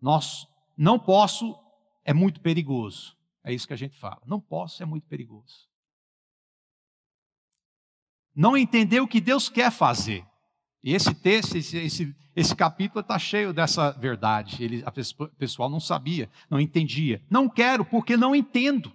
[0.00, 1.58] Nós não posso,
[2.04, 3.16] é muito perigoso.
[3.42, 4.20] É isso que a gente fala.
[4.26, 5.68] Não posso, é muito perigoso.
[8.34, 10.24] Não entender o que Deus quer fazer.
[10.82, 14.62] E esse texto, esse, esse, esse capítulo está cheio dessa verdade.
[14.62, 14.92] Ele, a
[15.38, 17.22] pessoal não sabia, não entendia.
[17.28, 18.92] Não quero porque não entendo.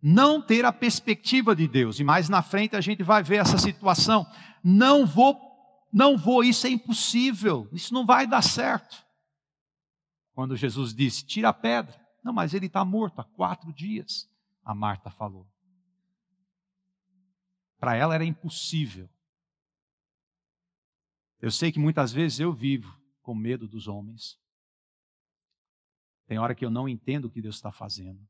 [0.00, 1.98] Não ter a perspectiva de Deus.
[1.98, 4.24] E mais na frente a gente vai ver essa situação.
[4.62, 5.36] Não vou,
[5.92, 7.68] não vou, isso é impossível.
[7.72, 9.04] Isso não vai dar certo.
[10.32, 11.98] Quando Jesus disse: Tira a pedra.
[12.22, 14.28] Não, mas ele está morto há quatro dias.
[14.64, 15.46] A Marta falou.
[17.78, 19.08] Para ela era impossível.
[21.40, 22.88] Eu sei que muitas vezes eu vivo
[23.20, 24.40] com medo dos homens.
[26.26, 28.26] Tem hora que eu não entendo o que Deus está fazendo.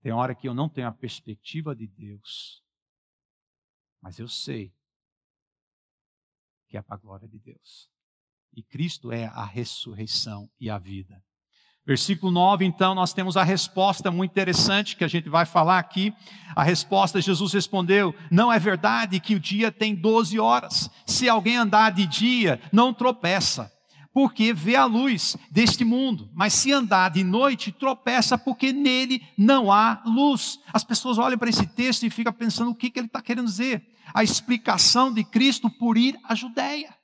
[0.00, 2.62] Tem hora que eu não tenho a perspectiva de Deus.
[4.00, 4.72] Mas eu sei
[6.68, 7.90] que é para a glória de Deus.
[8.52, 11.24] E Cristo é a ressurreição e a vida.
[11.88, 16.12] Versículo 9, então, nós temos a resposta muito interessante que a gente vai falar aqui.
[16.54, 20.90] A resposta, Jesus respondeu: Não é verdade que o dia tem 12 horas.
[21.06, 23.72] Se alguém andar de dia, não tropeça,
[24.12, 26.28] porque vê a luz deste mundo.
[26.34, 30.58] Mas se andar de noite, tropeça, porque nele não há luz.
[30.70, 33.46] As pessoas olham para esse texto e ficam pensando o que, que ele está querendo
[33.46, 33.82] dizer.
[34.12, 36.94] A explicação de Cristo por ir à Judéia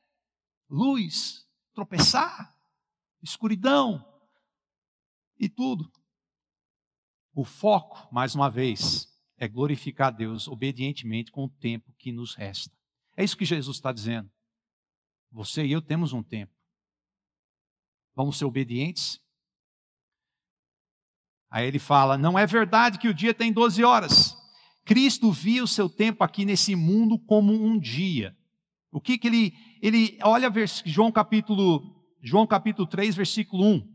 [0.68, 2.52] luz, tropeçar,
[3.22, 4.04] escuridão
[5.44, 5.90] e tudo.
[7.34, 12.34] O foco, mais uma vez, é glorificar a Deus obedientemente com o tempo que nos
[12.34, 12.74] resta.
[13.16, 14.30] É isso que Jesus está dizendo.
[15.30, 16.52] Você e eu temos um tempo.
[18.14, 19.20] Vamos ser obedientes?
[21.50, 24.36] Aí ele fala: não é verdade que o dia tem 12 horas.
[24.84, 28.36] Cristo via o seu tempo aqui nesse mundo como um dia.
[28.92, 29.52] O que, que ele,
[29.82, 30.52] ele olha
[30.84, 31.82] João capítulo,
[32.22, 33.93] João capítulo 3, versículo 1.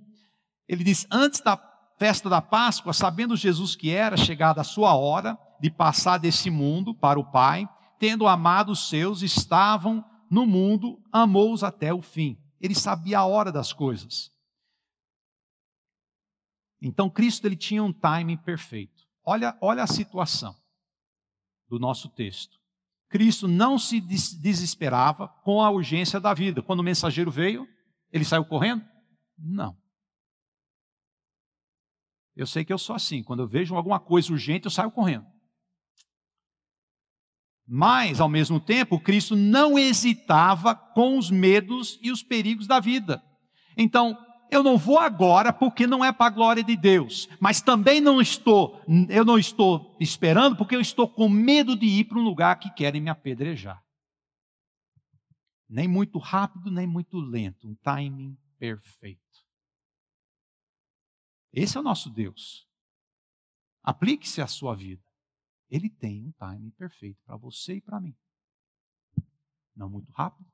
[0.69, 1.57] Ele diz: Antes da
[1.97, 6.93] festa da Páscoa, sabendo Jesus que era chegada a sua hora de passar desse mundo
[6.93, 12.37] para o Pai, tendo amado os seus, estavam no mundo, amou-os até o fim.
[12.61, 14.31] Ele sabia a hora das coisas.
[16.81, 19.03] Então Cristo ele tinha um timing perfeito.
[19.25, 20.55] Olha, olha a situação
[21.67, 22.57] do nosso texto.
[23.09, 26.61] Cristo não se desesperava com a urgência da vida.
[26.61, 27.67] Quando o mensageiro veio,
[28.11, 28.85] ele saiu correndo?
[29.37, 29.75] Não.
[32.39, 33.21] Eu sei que eu sou assim.
[33.21, 35.25] Quando eu vejo alguma coisa urgente, eu saio correndo.
[37.67, 43.21] Mas, ao mesmo tempo, Cristo não hesitava com os medos e os perigos da vida.
[43.75, 44.17] Então,
[44.49, 48.21] eu não vou agora porque não é para a glória de Deus, mas também não
[48.21, 52.57] estou, eu não estou esperando porque eu estou com medo de ir para um lugar
[52.57, 53.83] que querem me apedrejar.
[55.69, 59.28] Nem muito rápido, nem muito lento, um timing perfeito.
[61.53, 62.67] Esse é o nosso Deus.
[63.83, 65.03] Aplique-se à sua vida.
[65.69, 68.15] Ele tem um timing perfeito para você e para mim.
[69.75, 70.49] Não muito rápido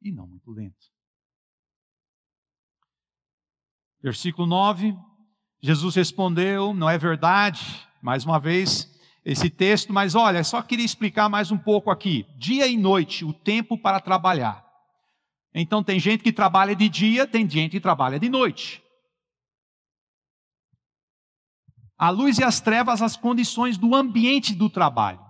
[0.00, 0.90] e não muito lento.
[4.02, 4.96] Versículo 9,
[5.60, 8.90] Jesus respondeu: Não é verdade, mais uma vez,
[9.24, 12.26] esse texto, mas olha, só queria explicar mais um pouco aqui.
[12.38, 14.66] Dia e noite, o tempo para trabalhar.
[15.52, 18.82] Então, tem gente que trabalha de dia, tem gente que trabalha de noite.
[22.00, 25.20] A luz e as trevas, as condições do ambiente do trabalho.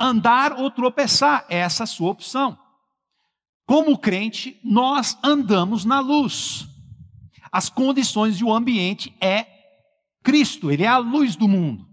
[0.00, 2.58] Andar ou tropeçar, essa é a sua opção.
[3.66, 6.66] Como crente, nós andamos na luz.
[7.52, 9.46] As condições e o ambiente é
[10.22, 11.86] Cristo, ele é a luz do mundo.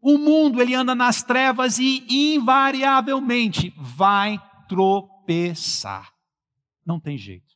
[0.00, 6.12] O mundo ele anda nas trevas e invariavelmente vai tropeçar.
[6.84, 7.54] Não tem jeito.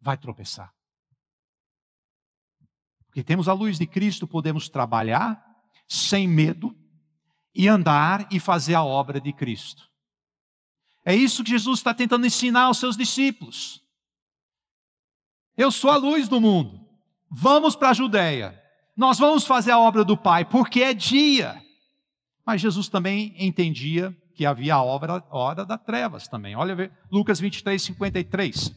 [0.00, 0.77] Vai tropeçar.
[3.18, 5.44] Porque temos a luz de Cristo, podemos trabalhar
[5.88, 6.72] sem medo
[7.52, 9.82] e andar e fazer a obra de Cristo.
[11.04, 13.82] É isso que Jesus está tentando ensinar aos seus discípulos.
[15.56, 16.80] Eu sou a luz do mundo.
[17.28, 18.56] Vamos para a Judéia.
[18.96, 21.60] Nós vamos fazer a obra do Pai, porque é dia.
[22.46, 26.54] Mas Jesus também entendia que havia a obra, hora das trevas também.
[26.54, 28.72] Olha Lucas 23, 53.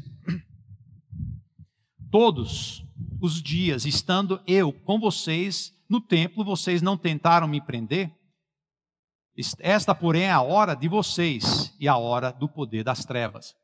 [2.10, 2.84] Todos
[3.21, 8.12] os dias, estando eu com vocês no templo, vocês não tentaram me prender?
[9.60, 13.55] Esta, porém, é a hora de vocês e a hora do poder das trevas.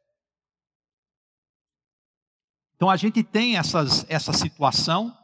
[2.76, 5.18] Então a gente tem essas, essa situação,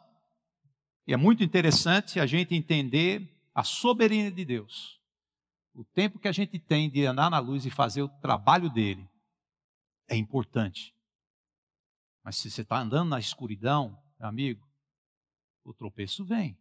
[1.06, 5.00] e é muito interessante a gente entender a soberania de Deus.
[5.76, 9.08] O tempo que a gente tem de andar na luz e fazer o trabalho dele
[10.08, 10.94] é importante.
[12.24, 14.68] Mas se você está andando na escuridão, amigo,
[15.64, 16.58] o tropeço vem.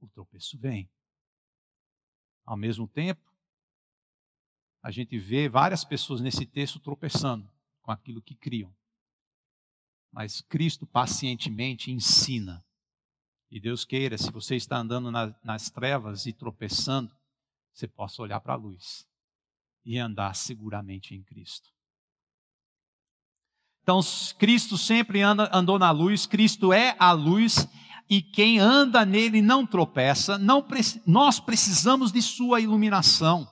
[0.00, 0.90] O tropeço vem.
[2.44, 3.32] Ao mesmo tempo,
[4.82, 7.50] a gente vê várias pessoas nesse texto tropeçando
[7.82, 8.74] com aquilo que criam.
[10.12, 12.64] Mas Cristo pacientemente ensina.
[13.50, 17.14] E Deus queira, se você está andando na, nas trevas e tropeçando,
[17.72, 19.06] você possa olhar para a luz
[19.84, 21.75] e andar seguramente em Cristo.
[23.86, 24.00] Então,
[24.36, 27.68] Cristo sempre anda, andou na luz, Cristo é a luz,
[28.10, 30.36] e quem anda nele não tropeça.
[30.36, 30.66] Não,
[31.06, 33.46] nós precisamos de Sua iluminação.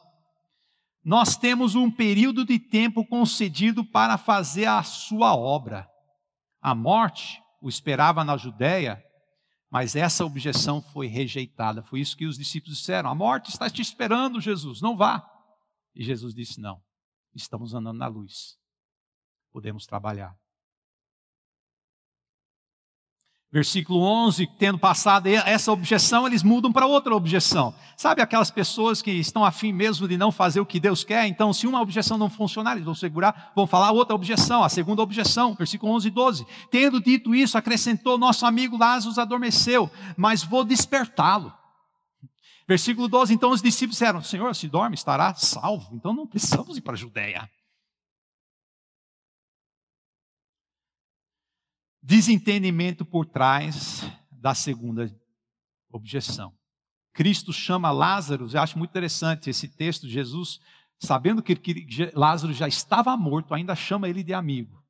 [1.05, 5.89] Nós temos um período de tempo concedido para fazer a Sua obra.
[6.61, 9.01] A morte o esperava na Judéia,
[9.71, 11.81] mas essa objeção foi rejeitada.
[11.85, 15.25] Foi isso que os discípulos disseram: A morte está te esperando, Jesus, não vá.
[15.95, 16.81] E Jesus disse: Não,
[17.37, 18.64] estamos andando na luz
[19.55, 20.35] podemos trabalhar.
[23.53, 27.73] Versículo 11, tendo passado essa objeção, eles mudam para outra objeção.
[27.97, 31.29] Sabe aquelas pessoas que estão afim mesmo de não fazer o que Deus quer?
[31.29, 35.03] Então, se uma objeção não funcionar, eles vão segurar, vão falar outra objeção, a segunda
[35.03, 36.47] objeção, versículo 11 e 12.
[36.69, 41.55] Tendo dito isso, acrescentou: Nosso amigo Lázaro adormeceu, mas vou despertá-lo.
[42.67, 45.95] Versículo 12: Então os discípulos disseram: Senhor, se dorme, estará salvo.
[45.95, 47.49] Então não precisamos ir para a Judéia.
[52.05, 55.11] Desentendimento por trás da segunda
[55.91, 56.55] objeção.
[57.15, 60.61] Cristo chama Lázaro, eu acho muito interessante esse texto, Jesus,
[60.99, 61.59] sabendo que,
[62.13, 64.85] Lázaro já estava morto, ainda chama ele de amigo,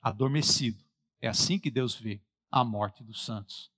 [0.00, 0.84] adormecido.
[1.20, 3.72] É assim que Deus vê a morte dos santos.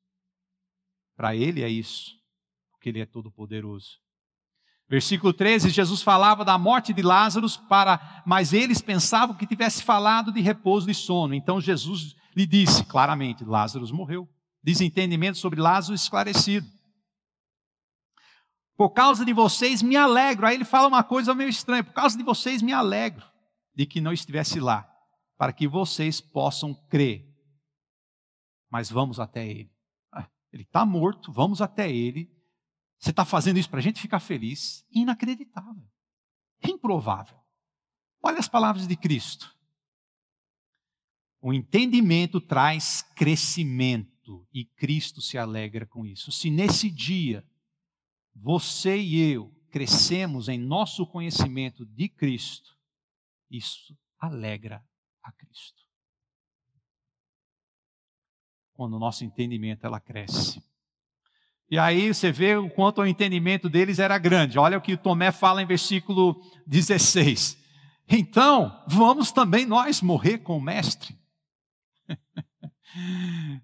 [1.16, 2.20] Para ele é isso,
[2.72, 3.98] porque ele é todo-poderoso.
[4.90, 10.32] Versículo 13, Jesus falava da morte de Lázaro, para, mas eles pensavam que tivesse falado
[10.32, 11.32] de repouso e sono.
[11.32, 14.28] Então Jesus lhe disse claramente: Lázaro morreu.
[14.60, 16.66] Desentendimento sobre Lázaro esclarecido.
[18.76, 20.44] Por causa de vocês me alegro.
[20.44, 23.24] Aí ele fala uma coisa meio estranha: por causa de vocês me alegro
[23.72, 24.90] de que não estivesse lá,
[25.38, 27.24] para que vocês possam crer.
[28.68, 29.70] Mas vamos até ele.
[30.12, 32.28] Ah, ele está morto, vamos até ele
[33.00, 34.86] você está fazendo isso para a gente ficar feliz?
[34.92, 35.82] Inacreditável.
[36.62, 37.38] Improvável.
[38.22, 39.56] Olha as palavras de Cristo.
[41.40, 46.30] O entendimento traz crescimento e Cristo se alegra com isso.
[46.30, 47.42] Se nesse dia
[48.34, 52.76] você e eu crescemos em nosso conhecimento de Cristo,
[53.50, 54.84] isso alegra
[55.22, 55.82] a Cristo.
[58.74, 60.62] Quando o nosso entendimento ela cresce.
[61.70, 64.58] E aí você vê o quanto o entendimento deles era grande.
[64.58, 67.56] Olha o que Tomé fala em versículo 16.
[68.08, 71.16] Então, vamos também nós morrer com o Mestre.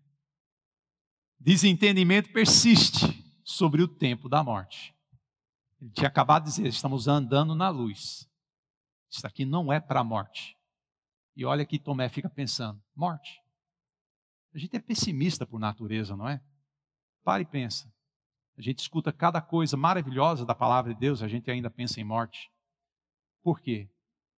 [1.40, 4.94] Desentendimento persiste sobre o tempo da morte.
[5.80, 8.30] Ele tinha acabado de dizer: estamos andando na luz.
[9.10, 10.56] Isso aqui não é para a morte.
[11.34, 13.42] E olha que Tomé fica pensando: morte.
[14.54, 16.40] A gente é pessimista por natureza, não é?
[17.24, 17.92] Pare e pensa.
[18.56, 22.04] A gente escuta cada coisa maravilhosa da palavra de Deus, a gente ainda pensa em
[22.04, 22.50] morte.
[23.42, 23.88] Por quê?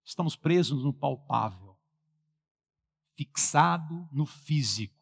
[0.05, 1.77] Estamos presos no palpável,
[3.16, 4.99] fixado no físico.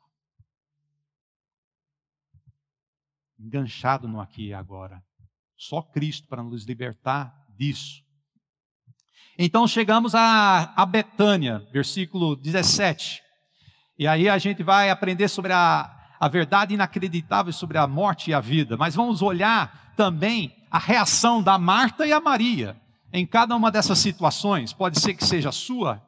[3.39, 5.03] enganchado no aqui e agora.
[5.57, 8.05] Só Cristo para nos libertar disso.
[9.39, 13.23] Então chegamos a, a Betânia, versículo 17.
[13.99, 18.35] E aí a gente vai aprender sobre a, a verdade inacreditável sobre a morte e
[18.35, 18.77] a vida.
[18.77, 22.81] Mas vamos olhar também a reação da Marta e a Maria
[23.13, 24.73] em cada uma dessas situações.
[24.73, 26.03] Pode ser que seja sua,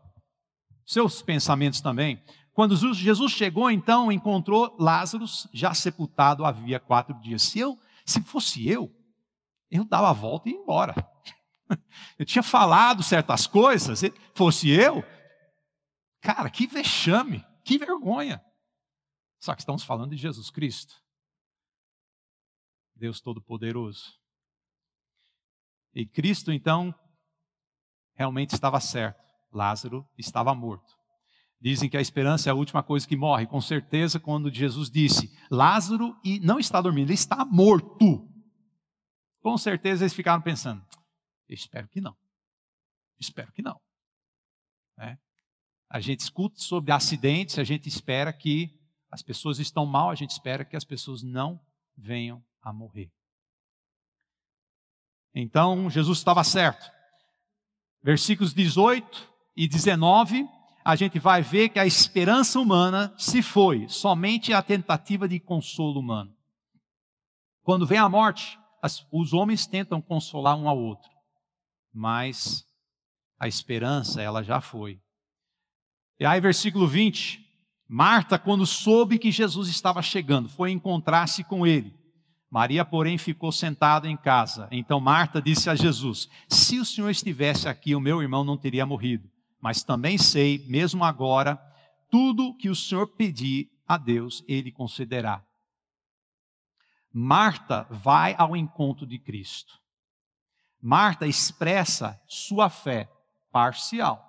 [0.84, 2.22] seus pensamentos também.
[2.52, 7.42] Quando Jesus chegou, então, encontrou Lázaro já sepultado havia quatro dias.
[7.42, 8.92] Se eu, se fosse eu,
[9.70, 10.94] eu dava a volta e ia embora.
[12.18, 15.04] Eu tinha falado certas coisas, se fosse eu,
[16.18, 18.42] cara, que vexame, que vergonha.
[19.38, 20.94] Só que estamos falando de Jesus Cristo,
[22.94, 24.18] Deus Todo-Poderoso.
[25.94, 26.94] E Cristo, então,
[28.14, 29.22] realmente estava certo.
[29.52, 30.96] Lázaro estava morto.
[31.60, 33.46] Dizem que a esperança é a última coisa que morre.
[33.46, 38.28] Com certeza, quando Jesus disse Lázaro e não está dormindo, ele está morto.
[39.40, 40.84] Com certeza eles ficaram pensando:
[41.48, 42.16] espero que não.
[43.18, 43.80] Espero que não.
[44.98, 45.16] É.
[45.90, 48.77] A gente escuta sobre acidentes, a gente espera que
[49.10, 51.60] as pessoas estão mal, a gente espera que as pessoas não
[51.96, 53.10] venham a morrer.
[55.34, 56.90] Então, Jesus estava certo.
[58.02, 60.48] Versículos 18 e 19
[60.84, 66.00] a gente vai ver que a esperança humana se foi, somente a tentativa de consolo
[66.00, 66.34] humano.
[67.62, 71.10] Quando vem a morte, as, os homens tentam consolar um ao outro,
[71.92, 72.64] mas
[73.38, 74.98] a esperança, ela já foi.
[76.18, 77.47] E aí, versículo 20:
[77.88, 81.96] Marta, quando soube que Jesus estava chegando, foi encontrar-se com ele.
[82.50, 84.68] Maria, porém, ficou sentada em casa.
[84.70, 88.84] Então Marta disse a Jesus: Se o Senhor estivesse aqui, o meu irmão não teria
[88.84, 89.30] morrido
[89.60, 91.56] mas também sei, mesmo agora,
[92.10, 95.44] tudo que o Senhor pedir a Deus, Ele concederá.
[97.12, 99.80] Marta vai ao encontro de Cristo.
[100.80, 103.10] Marta expressa sua fé
[103.50, 104.24] parcial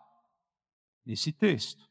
[1.06, 1.88] nesse texto.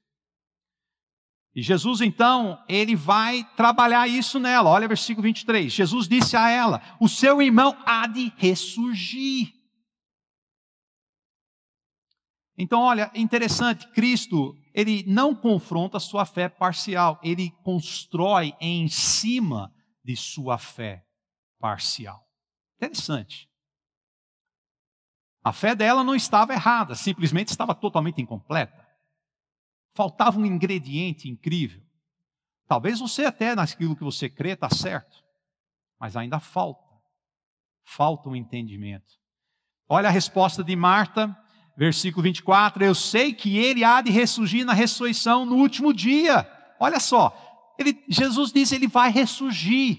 [1.59, 4.71] E Jesus, então, ele vai trabalhar isso nela.
[4.71, 5.73] Olha versículo 23.
[5.73, 9.53] Jesus disse a ela: O seu irmão há de ressurgir.
[12.57, 19.75] Então, olha, interessante, Cristo, ele não confronta a sua fé parcial, ele constrói em cima
[20.05, 21.03] de sua fé
[21.59, 22.25] parcial.
[22.77, 23.49] Interessante.
[25.43, 28.88] A fé dela não estava errada, simplesmente estava totalmente incompleta.
[29.99, 31.83] Faltava um ingrediente incrível.
[32.69, 35.25] Talvez você até naquilo que você crê está certo,
[35.99, 36.87] mas ainda falta.
[37.83, 39.19] Falta um entendimento.
[39.89, 41.37] Olha a resposta de Marta,
[41.77, 46.49] versículo 24: Eu sei que ele há de ressurgir na ressurreição no último dia.
[46.79, 47.37] Olha só,
[47.77, 49.99] ele, Jesus diz ele vai ressurgir.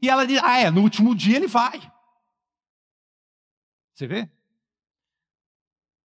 [0.00, 1.80] E ela diz: Ah, é, no último dia ele vai.
[3.92, 4.30] Você vê?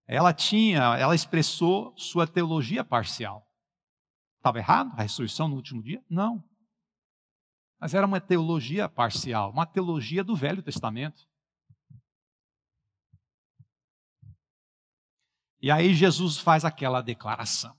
[0.07, 3.45] Ela tinha, ela expressou sua teologia parcial.
[4.37, 6.01] Estava errado a ressurreição no último dia?
[6.09, 6.41] Não.
[7.79, 11.27] Mas era uma teologia parcial, uma teologia do Velho Testamento.
[15.61, 17.75] E aí Jesus faz aquela declaração,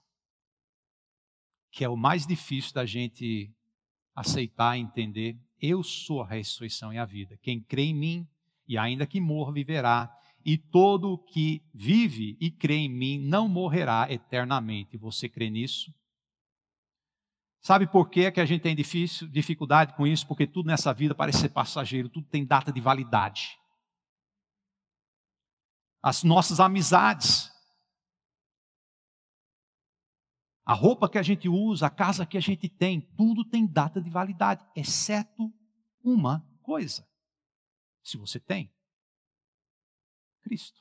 [1.70, 3.50] que é o mais difícil da gente
[4.14, 5.38] aceitar e entender.
[5.60, 7.38] Eu sou a ressurreição e a vida.
[7.38, 8.28] Quem crê em mim,
[8.66, 10.12] e ainda que morra, viverá.
[10.49, 14.96] E todo o que vive e crê em mim não morrerá eternamente.
[14.96, 15.92] Você crê nisso?
[17.61, 20.26] Sabe por que, que a gente tem difícil, dificuldade com isso?
[20.26, 23.59] Porque tudo nessa vida parece ser passageiro, tudo tem data de validade.
[26.03, 27.53] As nossas amizades,
[30.64, 34.03] A roupa que a gente usa, a casa que a gente tem, tudo tem data
[34.03, 35.51] de validade, exceto
[36.05, 37.07] uma coisa.
[38.03, 38.70] Se você tem
[40.43, 40.78] Cristo,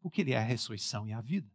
[0.00, 1.50] porque Ele é a ressurreição e a vida.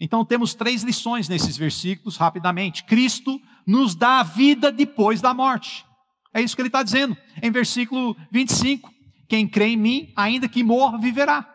[0.00, 2.84] Então temos três lições nesses versículos, rapidamente.
[2.84, 5.84] Cristo nos dá a vida depois da morte.
[6.32, 7.16] É isso que ele está dizendo.
[7.42, 8.90] Em versículo 25:
[9.28, 11.52] Quem crê em mim, ainda que morra, viverá.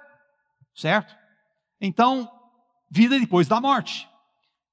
[0.75, 1.15] Certo?
[1.79, 2.29] Então,
[2.91, 4.07] vida depois da morte.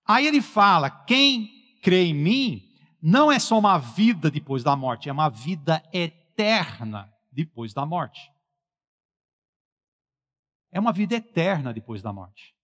[0.06, 1.48] Aí ele fala: quem
[1.82, 2.62] crê em mim
[3.00, 8.20] não é só uma vida depois da morte, é uma vida eterna depois da morte.
[10.70, 12.54] É uma vida eterna depois da morte.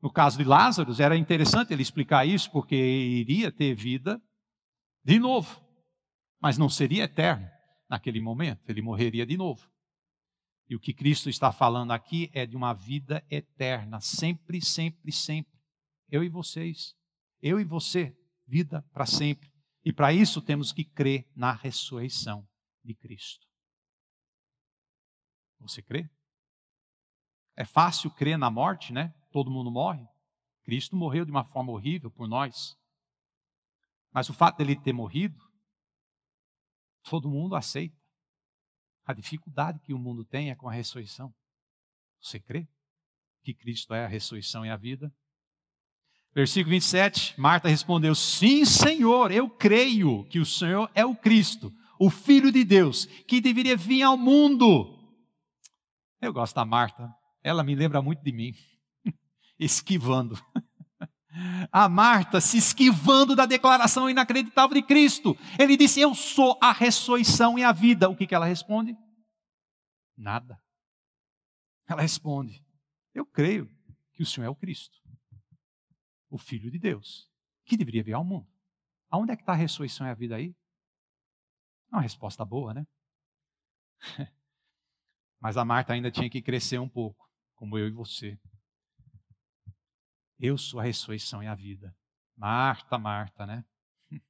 [0.00, 4.20] No caso de Lázaro, era interessante ele explicar isso, porque iria ter vida
[5.04, 5.60] de novo,
[6.40, 7.48] mas não seria eterno
[7.88, 9.70] naquele momento, ele morreria de novo.
[10.68, 15.52] E o que Cristo está falando aqui é de uma vida eterna, sempre, sempre, sempre
[16.12, 16.94] eu e vocês,
[17.40, 18.14] eu e você,
[18.46, 19.50] vida para sempre,
[19.84, 22.48] E para isso temos que crer na ressurreição
[22.84, 23.48] de Cristo.
[25.58, 26.08] Você crê?
[27.62, 29.14] É fácil crer na morte, né?
[29.30, 30.04] Todo mundo morre.
[30.64, 32.76] Cristo morreu de uma forma horrível por nós.
[34.12, 35.40] Mas o fato dele ter morrido,
[37.04, 37.96] todo mundo aceita.
[39.04, 41.32] A dificuldade que o mundo tem é com a ressurreição.
[42.20, 42.66] Você crê
[43.44, 45.14] que Cristo é a ressurreição e a vida?
[46.34, 52.10] Versículo 27, Marta respondeu: Sim, Senhor, eu creio que o Senhor é o Cristo, o
[52.10, 54.98] Filho de Deus, que deveria vir ao mundo.
[56.20, 58.54] Eu gosto da Marta, ela me lembra muito de mim,
[59.58, 60.36] esquivando.
[61.72, 65.34] A Marta se esquivando da declaração inacreditável de Cristo.
[65.58, 68.08] Ele disse: Eu sou a ressurreição e a vida.
[68.10, 68.94] O que, que ela responde?
[70.14, 70.62] Nada.
[71.88, 72.62] Ela responde:
[73.14, 73.66] Eu creio
[74.12, 74.98] que o Senhor é o Cristo,
[76.28, 77.30] o Filho de Deus,
[77.64, 78.46] que deveria vir ao mundo.
[79.08, 80.54] Aonde é que está a ressurreição e a vida aí?
[81.90, 82.86] É uma resposta boa, né?
[85.40, 87.28] Mas a Marta ainda tinha que crescer um pouco,
[87.62, 88.36] como eu e você.
[90.36, 91.94] Eu sou a ressurreição e a vida.
[92.36, 93.64] Marta, Marta, né?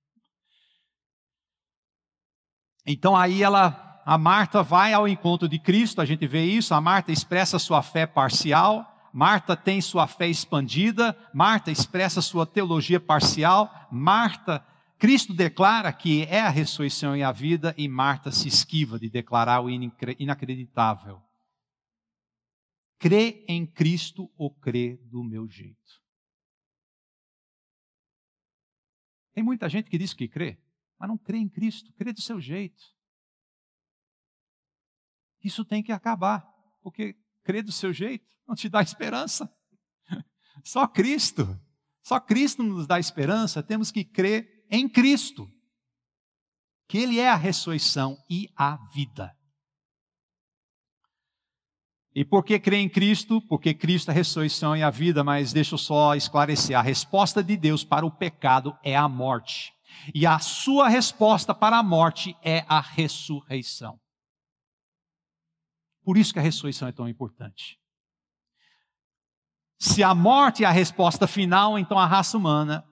[2.84, 6.80] Então aí ela, a Marta vai ao encontro de Cristo, a gente vê isso, a
[6.80, 13.88] Marta expressa sua fé parcial, Marta tem sua fé expandida, Marta expressa sua teologia parcial,
[13.90, 14.62] Marta,
[14.98, 19.62] Cristo declara que é a ressurreição e a vida, e Marta se esquiva de declarar
[19.62, 21.22] o inacreditável.
[23.02, 26.00] Crê em Cristo ou crê do meu jeito?
[29.32, 30.62] Tem muita gente que diz que crê,
[30.96, 32.80] mas não crê em Cristo, crê do seu jeito.
[35.42, 36.48] Isso tem que acabar,
[36.80, 39.52] porque crê do seu jeito não te dá esperança.
[40.64, 41.60] Só Cristo,
[42.04, 45.52] só Cristo nos dá esperança, temos que crer em Cristo,
[46.86, 49.36] que Ele é a ressurreição e a vida.
[52.14, 53.40] E por que crer em Cristo?
[53.48, 57.42] Porque Cristo é a ressurreição e a vida, mas deixa eu só esclarecer: a resposta
[57.42, 59.72] de Deus para o pecado é a morte,
[60.14, 63.98] e a sua resposta para a morte é a ressurreição.
[66.04, 67.78] Por isso que a ressurreição é tão importante.
[69.78, 72.84] Se a morte é a resposta final, então a raça humana.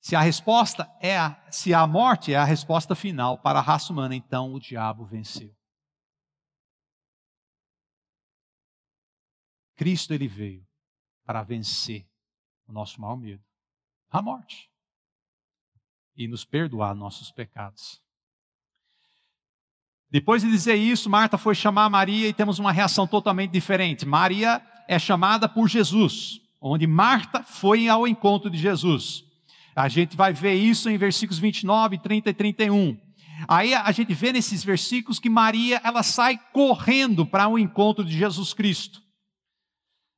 [0.00, 3.92] Se a resposta é a, se a morte é a resposta final para a raça
[3.92, 5.55] humana, então o diabo venceu.
[9.76, 10.66] Cristo ele veio
[11.24, 12.06] para vencer
[12.66, 13.42] o nosso maior medo,
[14.10, 14.70] a morte,
[16.16, 18.02] e nos perdoar nossos pecados.
[20.10, 24.06] Depois de dizer isso, Marta foi chamar Maria e temos uma reação totalmente diferente.
[24.06, 29.24] Maria é chamada por Jesus, onde Marta foi ao encontro de Jesus.
[29.74, 32.98] A gente vai ver isso em versículos 29, 30 e 31.
[33.46, 38.02] Aí a gente vê nesses versículos que Maria ela sai correndo para o um encontro
[38.04, 39.02] de Jesus Cristo.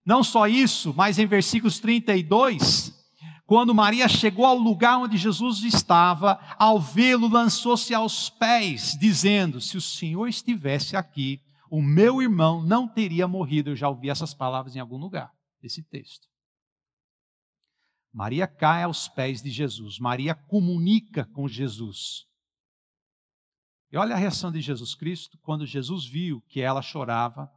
[0.09, 2.99] Não só isso, mas em versículos 32,
[3.45, 9.77] quando Maria chegou ao lugar onde Jesus estava, ao vê-lo, lançou-se aos pés, dizendo: Se
[9.77, 13.69] o Senhor estivesse aqui, o meu irmão não teria morrido.
[13.69, 15.31] Eu já ouvi essas palavras em algum lugar
[15.61, 16.27] desse texto.
[18.11, 22.25] Maria cai aos pés de Jesus, Maria comunica com Jesus.
[23.93, 27.53] E olha a reação de Jesus Cristo quando Jesus viu que ela chorava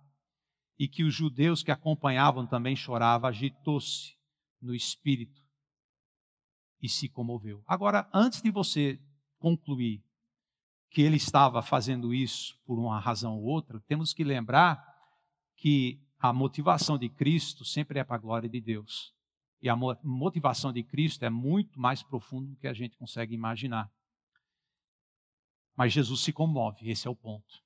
[0.82, 4.18] e que os judeus que acompanhavam também choravam, agitou-se
[4.60, 5.40] no espírito
[6.82, 7.64] e se comoveu.
[7.68, 9.00] Agora, antes de você
[9.38, 10.04] concluir
[10.90, 14.84] que ele estava fazendo isso por uma razão ou outra, temos que lembrar
[15.56, 19.14] que a motivação de Cristo sempre é para a glória de Deus.
[19.62, 23.88] E a motivação de Cristo é muito mais profunda do que a gente consegue imaginar.
[25.76, 27.62] Mas Jesus se comove, esse é o ponto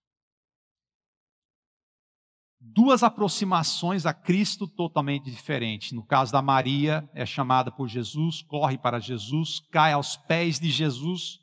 [2.73, 5.91] duas aproximações a Cristo totalmente diferentes.
[5.91, 10.69] No caso da Maria, é chamada por Jesus, corre para Jesus, cai aos pés de
[10.69, 11.39] Jesus.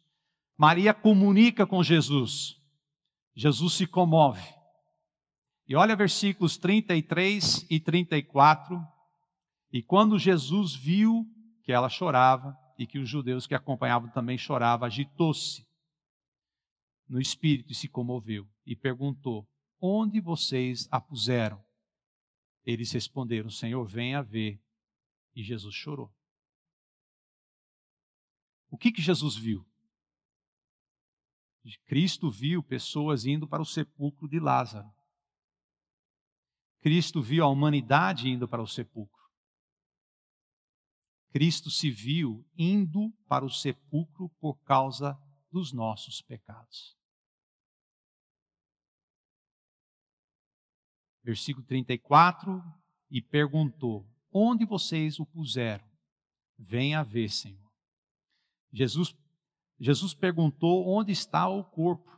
[0.59, 2.57] Maria comunica com Jesus.
[3.35, 4.43] Jesus se comove.
[5.69, 8.79] E olha versículos 33 e 34.
[9.73, 11.25] E quando Jesus viu
[11.63, 15.65] que ela chorava e que os judeus que acompanhavam também choravam, agitou-se
[17.09, 19.47] no espírito e se comoveu e perguntou:
[19.85, 21.61] Onde vocês a puseram?
[22.65, 24.63] Eles responderam: Senhor, venha ver.
[25.35, 26.15] E Jesus chorou.
[28.71, 29.67] O que, que Jesus viu?
[31.85, 34.89] Cristo viu pessoas indo para o sepulcro de Lázaro.
[36.81, 39.21] Cristo viu a humanidade indo para o sepulcro.
[41.31, 45.19] Cristo se viu indo para o sepulcro por causa
[45.51, 46.97] dos nossos pecados.
[51.25, 52.63] Versículo 34:
[53.11, 55.85] E perguntou: Onde vocês o puseram?
[56.59, 57.71] Venha ver, Senhor.
[58.73, 59.15] Jesus,
[59.79, 62.11] Jesus perguntou: Onde está o corpo?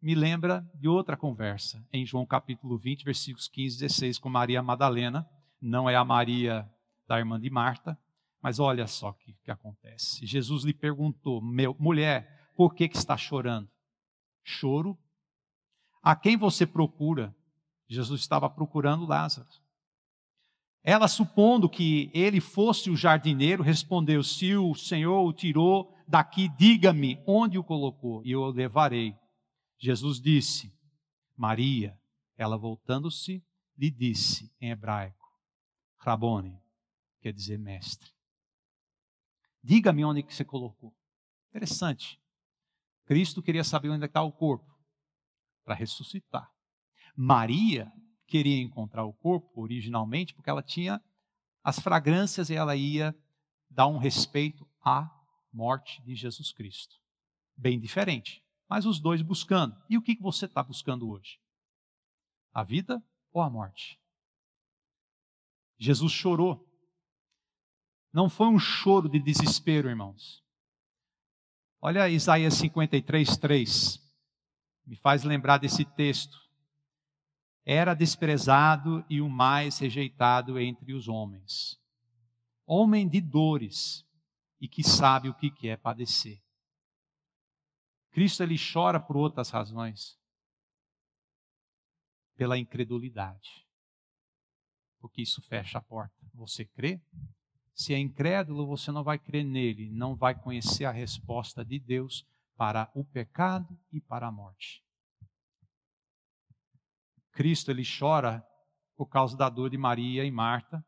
[0.00, 4.60] Me lembra de outra conversa, em João capítulo 20, versículos 15 e 16, com Maria
[4.60, 5.28] Madalena.
[5.60, 6.68] Não é a Maria
[7.06, 7.96] da irmã de Marta,
[8.42, 10.26] mas olha só o que, que acontece.
[10.26, 13.70] Jesus lhe perguntou: mulher, por que, que está chorando?
[14.42, 14.98] Choro?
[16.02, 17.32] A quem você procura?
[17.92, 19.48] Jesus estava procurando Lázaro.
[20.82, 27.22] Ela, supondo que ele fosse o jardineiro, respondeu: Se o Senhor o tirou daqui, diga-me
[27.26, 29.14] onde o colocou, e eu o levarei.
[29.78, 30.72] Jesus disse:
[31.36, 31.98] Maria.
[32.36, 33.44] Ela, voltando-se,
[33.76, 35.28] lhe disse em hebraico:
[35.98, 36.58] Rabone,
[37.20, 38.10] quer dizer mestre.
[39.62, 40.92] Diga-me onde que você colocou.
[41.50, 42.20] Interessante.
[43.04, 44.72] Cristo queria saber onde está o corpo
[45.64, 46.51] para ressuscitar.
[47.14, 47.90] Maria
[48.26, 51.00] queria encontrar o corpo originalmente porque ela tinha
[51.62, 53.14] as fragrâncias e ela ia
[53.70, 55.10] dar um respeito à
[55.52, 56.96] morte de Jesus Cristo.
[57.56, 59.76] Bem diferente, mas os dois buscando.
[59.88, 61.38] E o que você está buscando hoje?
[62.52, 63.02] A vida
[63.32, 63.98] ou a morte?
[65.78, 66.68] Jesus chorou
[68.12, 70.44] não foi um choro de desespero, irmãos.
[71.80, 73.98] Olha Isaías 53, 3.
[74.86, 76.36] Me faz lembrar desse texto.
[77.64, 81.80] Era desprezado e o mais rejeitado entre os homens.
[82.66, 84.04] Homem de dores
[84.60, 86.42] e que sabe o que é padecer.
[88.10, 90.18] Cristo ele chora por outras razões.
[92.36, 93.66] Pela incredulidade.
[95.00, 96.14] Porque isso fecha a porta.
[96.34, 97.00] Você crê?
[97.74, 102.26] Se é incrédulo, você não vai crer nele, não vai conhecer a resposta de Deus
[102.56, 104.84] para o pecado e para a morte.
[107.32, 108.46] Cristo ele chora
[108.96, 110.84] por causa da dor de Maria e Marta,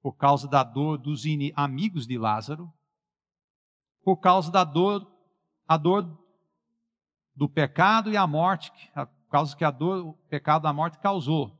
[0.00, 1.24] por causa da dor dos
[1.54, 2.72] amigos de Lázaro,
[4.02, 5.10] por causa da dor,
[5.66, 6.18] a dor
[7.34, 11.58] do pecado e a morte, por causa que a dor, o pecado da morte causou.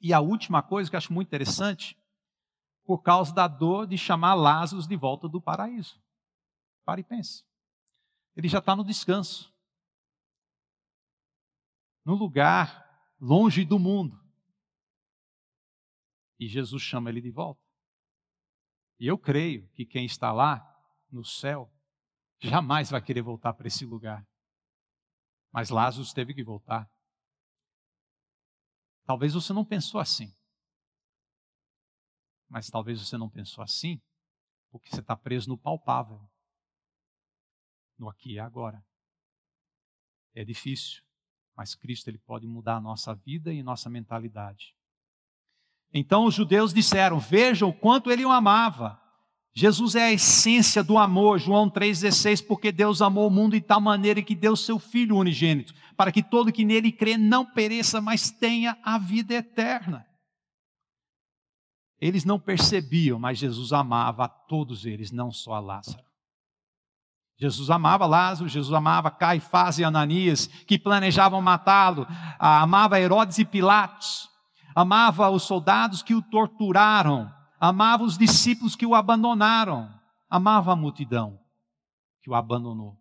[0.00, 1.96] E a última coisa que eu acho muito interessante
[2.84, 5.98] por causa da dor de chamar Lázaro de volta do paraíso.
[6.84, 7.42] Pare e pense.
[8.36, 9.53] Ele já está no descanso.
[12.04, 12.84] No lugar
[13.20, 14.22] longe do mundo.
[16.38, 17.62] E Jesus chama ele de volta.
[18.98, 20.70] E eu creio que quem está lá,
[21.10, 21.72] no céu,
[22.38, 24.26] jamais vai querer voltar para esse lugar.
[25.52, 26.90] Mas Lázaro teve que voltar.
[29.04, 30.34] Talvez você não pensou assim.
[32.48, 34.00] Mas talvez você não pensou assim,
[34.70, 36.20] porque você está preso no palpável,
[37.98, 38.84] no aqui e agora.
[40.34, 41.02] É difícil,
[41.56, 44.74] mas Cristo ele pode mudar a nossa vida e nossa mentalidade.
[45.92, 49.00] Então os judeus disseram: Vejam quanto ele o amava.
[49.56, 53.80] Jesus é a essência do amor, João 3,16, porque Deus amou o mundo de tal
[53.80, 58.32] maneira que deu seu Filho unigênito, para que todo que nele crê não pereça, mas
[58.32, 60.04] tenha a vida eterna.
[62.00, 66.04] Eles não percebiam, mas Jesus amava a todos eles, não só a Lázaro.
[67.36, 72.06] Jesus amava Lázaro, Jesus amava Caifás e Ananias, que planejavam matá-lo,
[72.38, 74.28] amava Herodes e Pilatos,
[74.74, 79.92] amava os soldados que o torturaram, amava os discípulos que o abandonaram,
[80.30, 81.40] amava a multidão
[82.22, 82.96] que o abandonou.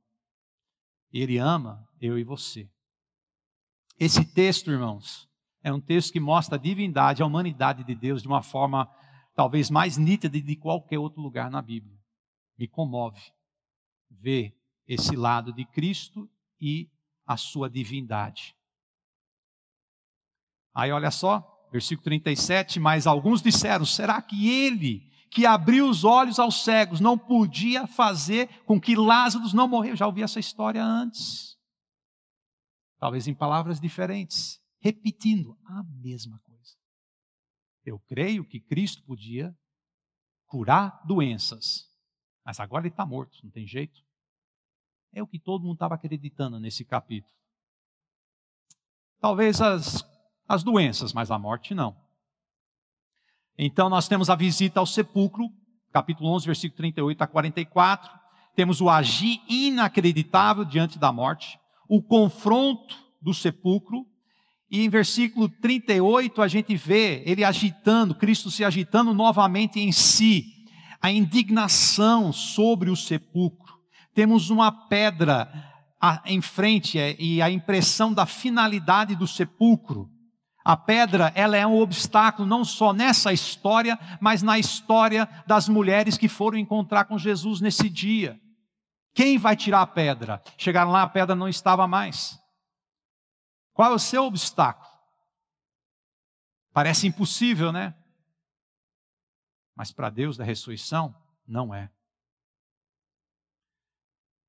[1.12, 2.68] Ele ama eu e você.
[4.00, 5.30] Esse texto, irmãos,
[5.64, 8.90] é um texto que mostra a divindade, a humanidade de Deus de uma forma
[9.36, 11.98] talvez mais nítida de qualquer outro lugar na Bíblia.
[12.58, 13.22] Me comove
[14.22, 14.57] ver
[14.88, 16.89] esse lado de Cristo e
[17.26, 18.55] a sua divindade.
[20.74, 26.38] Aí olha só, versículo 37, mas alguns disseram: será que ele que abriu os olhos
[26.38, 29.97] aos cegos não podia fazer com que Lázaro não morresse?
[29.97, 31.57] Já ouvi essa história antes.
[32.99, 36.76] Talvez em palavras diferentes repetindo a mesma coisa.
[37.86, 39.57] Eu creio que Cristo podia
[40.45, 41.89] curar doenças,
[42.46, 44.02] mas agora ele está morto, não tem jeito.
[45.14, 47.34] É o que todo mundo estava acreditando nesse capítulo.
[49.20, 50.06] Talvez as,
[50.48, 51.96] as doenças, mas a morte não.
[53.58, 55.50] Então nós temos a visita ao sepulcro,
[55.91, 58.12] capítulo 11, versículo 38 a 44.
[58.56, 64.06] Temos o agir inacreditável diante da morte, o confronto do sepulcro,
[64.70, 70.62] e em versículo 38 a gente vê ele agitando, Cristo se agitando novamente em si.
[71.04, 73.78] A indignação sobre o sepulcro.
[74.16, 75.51] Temos uma pedra
[76.26, 80.10] em frente é, e a impressão da finalidade do sepulcro.
[80.64, 86.18] A pedra, ela é um obstáculo não só nessa história, mas na história das mulheres
[86.18, 88.39] que foram encontrar com Jesus nesse dia.
[89.14, 90.41] Quem vai tirar a pedra?
[90.58, 92.39] Chegaram lá, a pedra não estava mais.
[93.74, 94.88] Qual é o seu obstáculo?
[96.72, 97.93] Parece impossível, né?
[99.76, 101.16] Mas para Deus da ressurreição,
[101.48, 101.90] não é.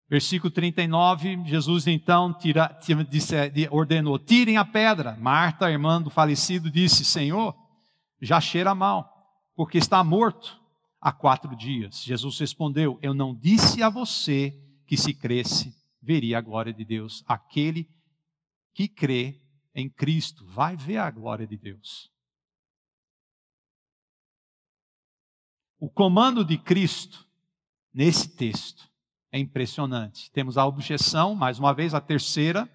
[0.09, 3.35] Versículo 39, Jesus então tira, tira, disse,
[3.71, 5.17] ordenou: tirem a pedra.
[5.17, 7.57] Marta, irmã do falecido, disse: Senhor,
[8.21, 9.11] já cheira mal,
[9.57, 10.61] porque está morto
[11.01, 12.03] há quatro dias.
[12.03, 14.55] Jesus respondeu: Eu não disse a você
[14.87, 17.25] que se cresce, veria a glória de Deus.
[17.27, 17.89] Aquele
[18.75, 19.41] que crê
[19.75, 22.14] em Cristo vai ver a glória de Deus.
[25.79, 27.27] O comando de Cristo
[27.93, 28.89] nesse texto
[29.31, 30.31] é impressionante.
[30.31, 32.69] Temos a objeção, mais uma vez, a terceira.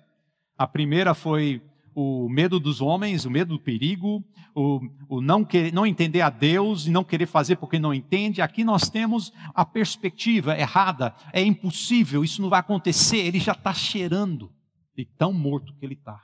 [0.57, 1.61] A primeira foi
[1.95, 4.23] o medo dos homens, o medo do perigo,
[4.55, 8.41] o, o não, querer, não entender a Deus e não querer fazer porque não entende.
[8.41, 13.73] Aqui nós temos a perspectiva errada, é impossível, isso não vai acontecer, ele já está
[13.73, 14.53] cheirando
[14.95, 16.23] de tão morto que ele está.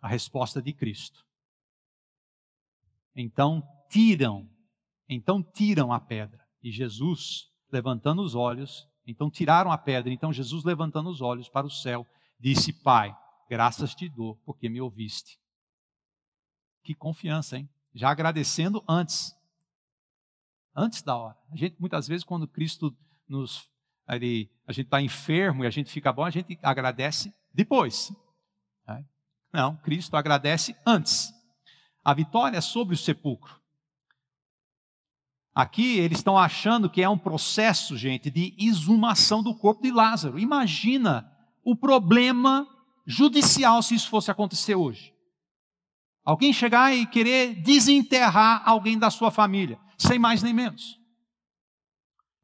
[0.00, 1.27] A resposta de Cristo.
[3.20, 4.48] Então tiram,
[5.08, 6.46] então tiram a pedra.
[6.62, 10.12] E Jesus, levantando os olhos, então tiraram a pedra.
[10.12, 12.06] Então Jesus, levantando os olhos para o céu,
[12.38, 13.12] disse: Pai,
[13.50, 15.36] graças te dou, porque me ouviste.
[16.84, 17.68] Que confiança, hein?
[17.92, 19.36] Já agradecendo antes.
[20.72, 21.36] Antes da hora.
[21.50, 22.96] A gente, muitas vezes, quando Cristo
[23.26, 23.68] nos.
[24.06, 28.10] A gente está enfermo e a gente fica bom, a gente agradece depois.
[28.86, 29.04] Né?
[29.52, 31.36] Não, Cristo agradece antes.
[32.08, 33.60] A vitória é sobre o sepulcro.
[35.54, 40.38] Aqui eles estão achando que é um processo, gente, de exumação do corpo de Lázaro.
[40.38, 41.30] Imagina
[41.62, 42.66] o problema
[43.06, 45.14] judicial se isso fosse acontecer hoje.
[46.24, 50.98] Alguém chegar e querer desenterrar alguém da sua família, sem mais nem menos.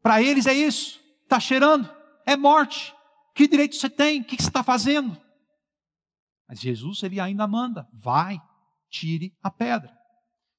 [0.03, 1.91] Para eles é isso, está cheirando,
[2.27, 2.95] é morte.
[3.35, 4.21] Que direito você tem?
[4.21, 5.19] O que você está fazendo?
[6.47, 8.39] Mas Jesus, ele ainda manda, vai,
[8.95, 9.93] tire a pedra.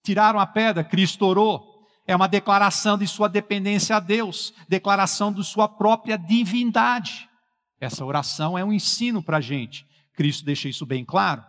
[0.04, 5.44] Tiraram a pedra, Cristo orou, é uma declaração de sua dependência a Deus, declaração de
[5.44, 7.28] sua própria divindade.
[7.80, 9.86] Essa oração é um ensino para a gente.
[10.14, 11.44] Cristo deixa isso bem claro.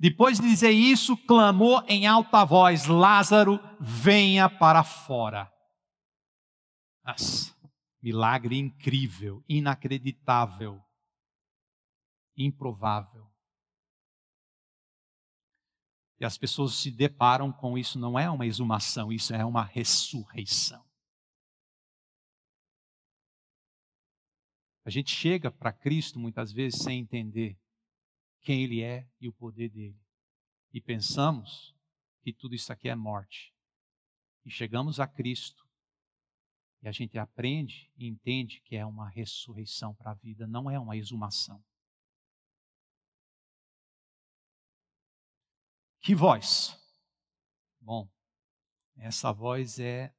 [0.00, 5.50] Depois de dizer isso, clamou em alta voz: Lázaro, venha para fora.
[7.04, 7.52] Nossa,
[8.00, 10.80] milagre incrível, inacreditável,
[12.36, 13.17] improvável.
[16.20, 20.84] E as pessoas se deparam com isso, não é uma exumação, isso é uma ressurreição.
[24.84, 27.58] A gente chega para Cristo muitas vezes sem entender
[28.40, 30.00] quem Ele é e o poder dele.
[30.72, 31.74] E pensamos
[32.22, 33.54] que tudo isso aqui é morte.
[34.44, 35.68] E chegamos a Cristo
[36.82, 40.78] e a gente aprende e entende que é uma ressurreição para a vida, não é
[40.78, 41.62] uma exumação.
[46.00, 46.76] Que voz?
[47.80, 48.08] Bom,
[48.96, 50.14] essa voz é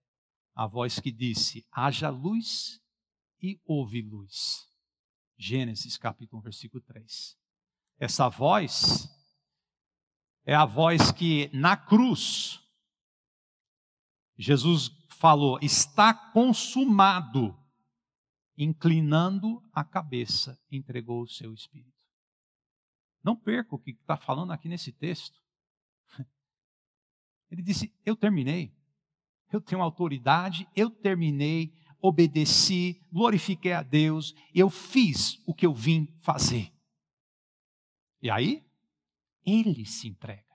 [0.55, 2.82] a voz que disse: haja luz
[3.41, 4.67] e houve luz.
[5.38, 7.38] Gênesis capítulo 1, versículo 3.
[7.97, 9.07] Essa voz
[10.45, 12.59] é a voz que na cruz
[14.39, 17.57] Jesus falou: está consumado.
[18.57, 22.05] Inclinando a cabeça, entregou o seu espírito.
[23.23, 25.39] Não perca o que está falando aqui nesse texto.
[27.49, 28.73] Ele disse: Eu terminei.
[29.51, 36.07] Eu tenho autoridade, eu terminei, obedeci, glorifiquei a Deus, eu fiz o que eu vim
[36.21, 36.71] fazer.
[38.21, 38.63] E aí,
[39.45, 40.45] ele se entrega.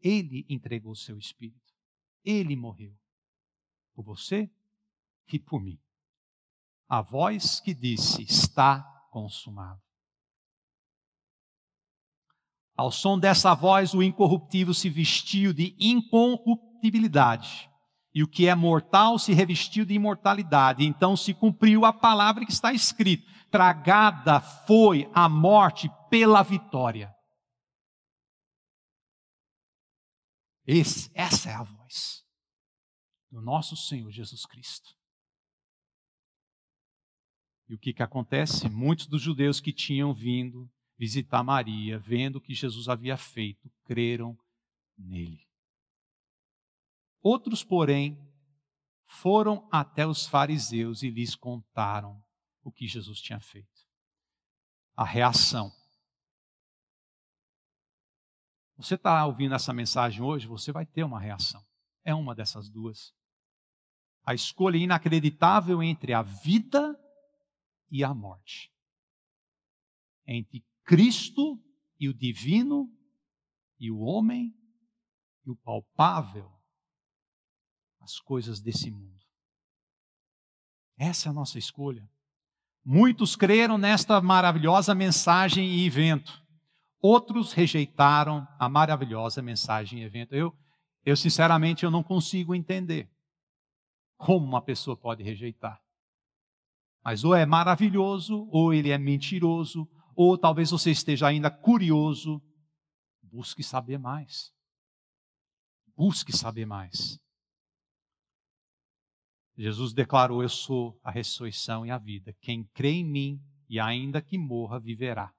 [0.00, 1.72] Ele entregou o seu espírito.
[2.24, 2.94] Ele morreu.
[3.94, 4.50] Por você
[5.32, 5.80] e por mim.
[6.88, 9.80] A voz que disse: Está consumado.
[12.76, 17.70] Ao som dessa voz, o incorruptível se vestiu de incorruptibilidade,
[18.14, 20.84] e o que é mortal se revestiu de imortalidade.
[20.84, 27.14] Então se cumpriu a palavra que está escrito: tragada foi a morte pela vitória.
[30.66, 32.22] Esse, essa é a voz
[33.30, 34.90] do nosso Senhor Jesus Cristo.
[37.68, 38.68] E o que, que acontece?
[38.68, 40.70] Muitos dos judeus que tinham vindo
[41.02, 44.38] visitar Maria, vendo o que Jesus havia feito, creram
[44.96, 45.44] nele.
[47.20, 48.16] Outros, porém,
[49.04, 52.22] foram até os fariseus e lhes contaram
[52.62, 53.68] o que Jesus tinha feito.
[54.94, 55.72] A reação.
[58.76, 61.66] Você está ouvindo essa mensagem hoje, você vai ter uma reação.
[62.04, 63.12] É uma dessas duas.
[64.24, 66.96] A escolha inacreditável entre a vida
[67.90, 68.72] e a morte.
[70.24, 71.60] Entre Cristo
[71.98, 72.90] e o divino,
[73.78, 74.54] e o homem
[75.44, 76.50] e o palpável,
[78.00, 79.20] as coisas desse mundo.
[80.96, 82.08] Essa é a nossa escolha.
[82.84, 86.42] Muitos creram nesta maravilhosa mensagem e evento.
[87.00, 90.34] Outros rejeitaram a maravilhosa mensagem e evento.
[90.34, 90.56] Eu,
[91.04, 93.10] eu sinceramente, eu não consigo entender
[94.16, 95.80] como uma pessoa pode rejeitar.
[97.04, 102.42] Mas ou é maravilhoso, ou ele é mentiroso, ou talvez você esteja ainda curioso.
[103.22, 104.52] Busque saber mais.
[105.96, 107.18] Busque saber mais.
[109.56, 112.34] Jesus declarou: Eu sou a ressurreição e a vida.
[112.40, 115.32] Quem crê em mim e ainda que morra, viverá.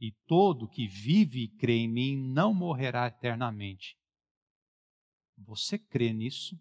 [0.00, 3.96] E todo que vive e crê em mim não morrerá eternamente.
[5.38, 6.60] Você crê nisso?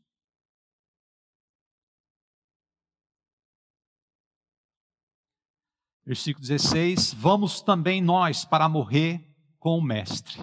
[6.07, 9.29] Versículo 16: Vamos também nós para morrer
[9.59, 10.39] com o Mestre.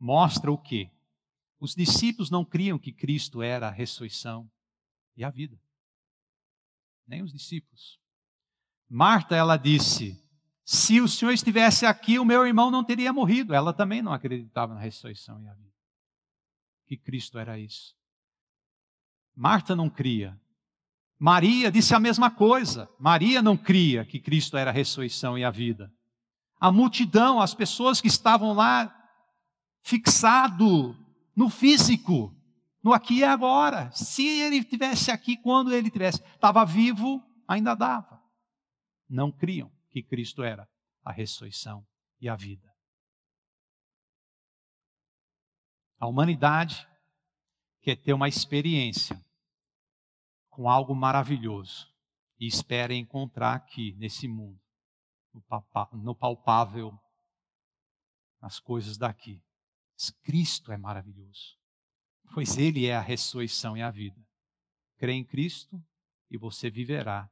[0.00, 0.90] Mostra o que?
[1.60, 4.50] Os discípulos não criam que Cristo era a ressurreição
[5.14, 5.60] e a vida.
[7.06, 8.00] Nem os discípulos.
[8.88, 10.18] Marta, ela disse:
[10.64, 13.52] Se o Senhor estivesse aqui, o meu irmão não teria morrido.
[13.52, 15.74] Ela também não acreditava na ressurreição e a vida.
[16.86, 17.94] Que Cristo era isso.
[19.34, 20.40] Marta não cria.
[21.18, 22.88] Maria disse a mesma coisa.
[22.98, 25.92] Maria não cria que Cristo era a ressurreição e a vida.
[26.60, 28.92] A multidão, as pessoas que estavam lá
[29.82, 30.96] fixado
[31.34, 32.34] no físico,
[32.82, 33.90] no aqui e agora.
[33.92, 38.22] Se ele tivesse aqui quando ele tivesse, estava vivo, ainda dava.
[39.08, 40.68] Não criam que Cristo era
[41.04, 41.86] a ressurreição
[42.20, 42.70] e a vida.
[45.98, 46.86] A humanidade
[47.80, 49.24] quer ter uma experiência
[50.56, 51.86] com algo maravilhoso
[52.40, 54.58] e espera encontrar aqui nesse mundo,
[55.92, 56.98] no palpável,
[58.40, 59.44] nas coisas daqui.
[60.22, 61.58] Cristo é maravilhoso,
[62.32, 64.18] pois Ele é a ressurreição e a vida.
[64.96, 65.78] Crê em Cristo
[66.30, 67.30] e você viverá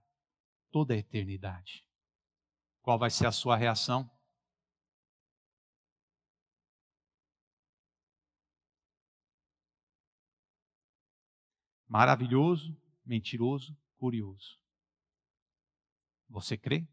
[0.70, 1.82] toda a eternidade.
[2.82, 4.10] Qual vai ser a sua reação?
[11.88, 14.58] Maravilhoso, mentiroso, curioso.
[16.28, 16.86] Você crê?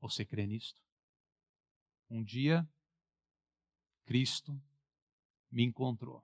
[0.00, 0.80] Você crê nisto?
[2.10, 2.68] Um dia,
[4.04, 4.60] Cristo
[5.50, 6.22] me encontrou.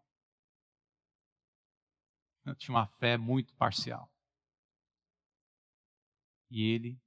[2.44, 4.10] Eu tinha uma fé muito parcial.
[6.50, 7.00] E ele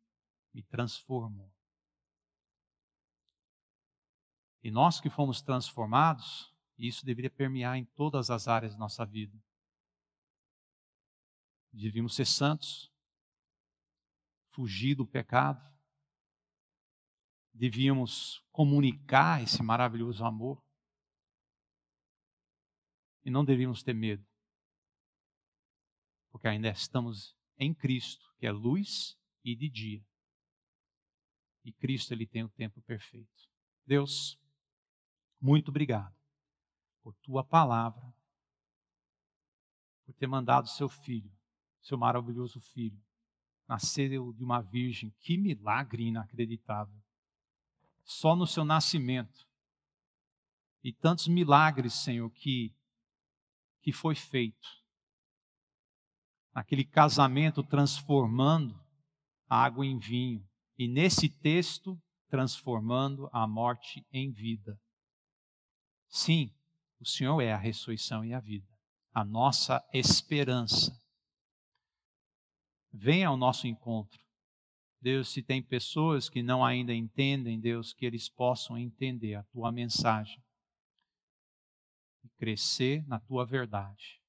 [0.54, 1.52] me transformou.
[4.64, 9.36] E nós que fomos transformados, isso deveria permear em todas as áreas da nossa vida.
[11.72, 12.92] Devíamos ser santos,
[14.52, 15.62] fugir do pecado,
[17.54, 20.64] devíamos comunicar esse maravilhoso amor.
[23.24, 24.26] E não devíamos ter medo,
[26.32, 30.04] porque ainda estamos em Cristo, que é luz e de dia.
[31.64, 33.48] E Cristo ele tem o tempo perfeito.
[33.86, 34.40] Deus,
[35.40, 36.16] muito obrigado
[37.04, 38.12] por tua palavra,
[40.04, 41.32] por ter mandado seu filho,
[41.82, 43.00] seu maravilhoso filho,
[43.68, 45.14] nascer de uma virgem.
[45.20, 47.02] Que milagre inacreditável.
[48.04, 49.48] Só no seu nascimento.
[50.84, 52.74] E tantos milagres, Senhor, que
[53.82, 54.68] que foi feito.
[56.54, 58.80] Aquele casamento transformando
[59.50, 60.48] a água em vinho.
[60.78, 64.80] E nesse texto, transformando a morte em vida.
[66.08, 66.54] Sim,
[67.00, 68.68] o Senhor é a ressurreição e a vida,
[69.14, 71.01] a nossa esperança.
[72.92, 74.22] Venha ao nosso encontro.
[75.02, 79.72] Deus, se tem pessoas que não ainda entendem, Deus, que eles possam entender a tua
[79.72, 80.44] mensagem
[82.24, 84.22] e crescer na tua verdade.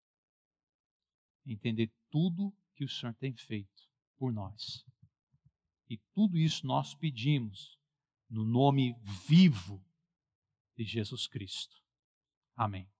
[1.44, 4.84] Entender tudo que o Senhor tem feito por nós.
[5.90, 7.78] E tudo isso nós pedimos
[8.30, 8.96] no nome
[9.28, 9.84] vivo
[10.74, 11.76] de Jesus Cristo.
[12.56, 12.92] Amém.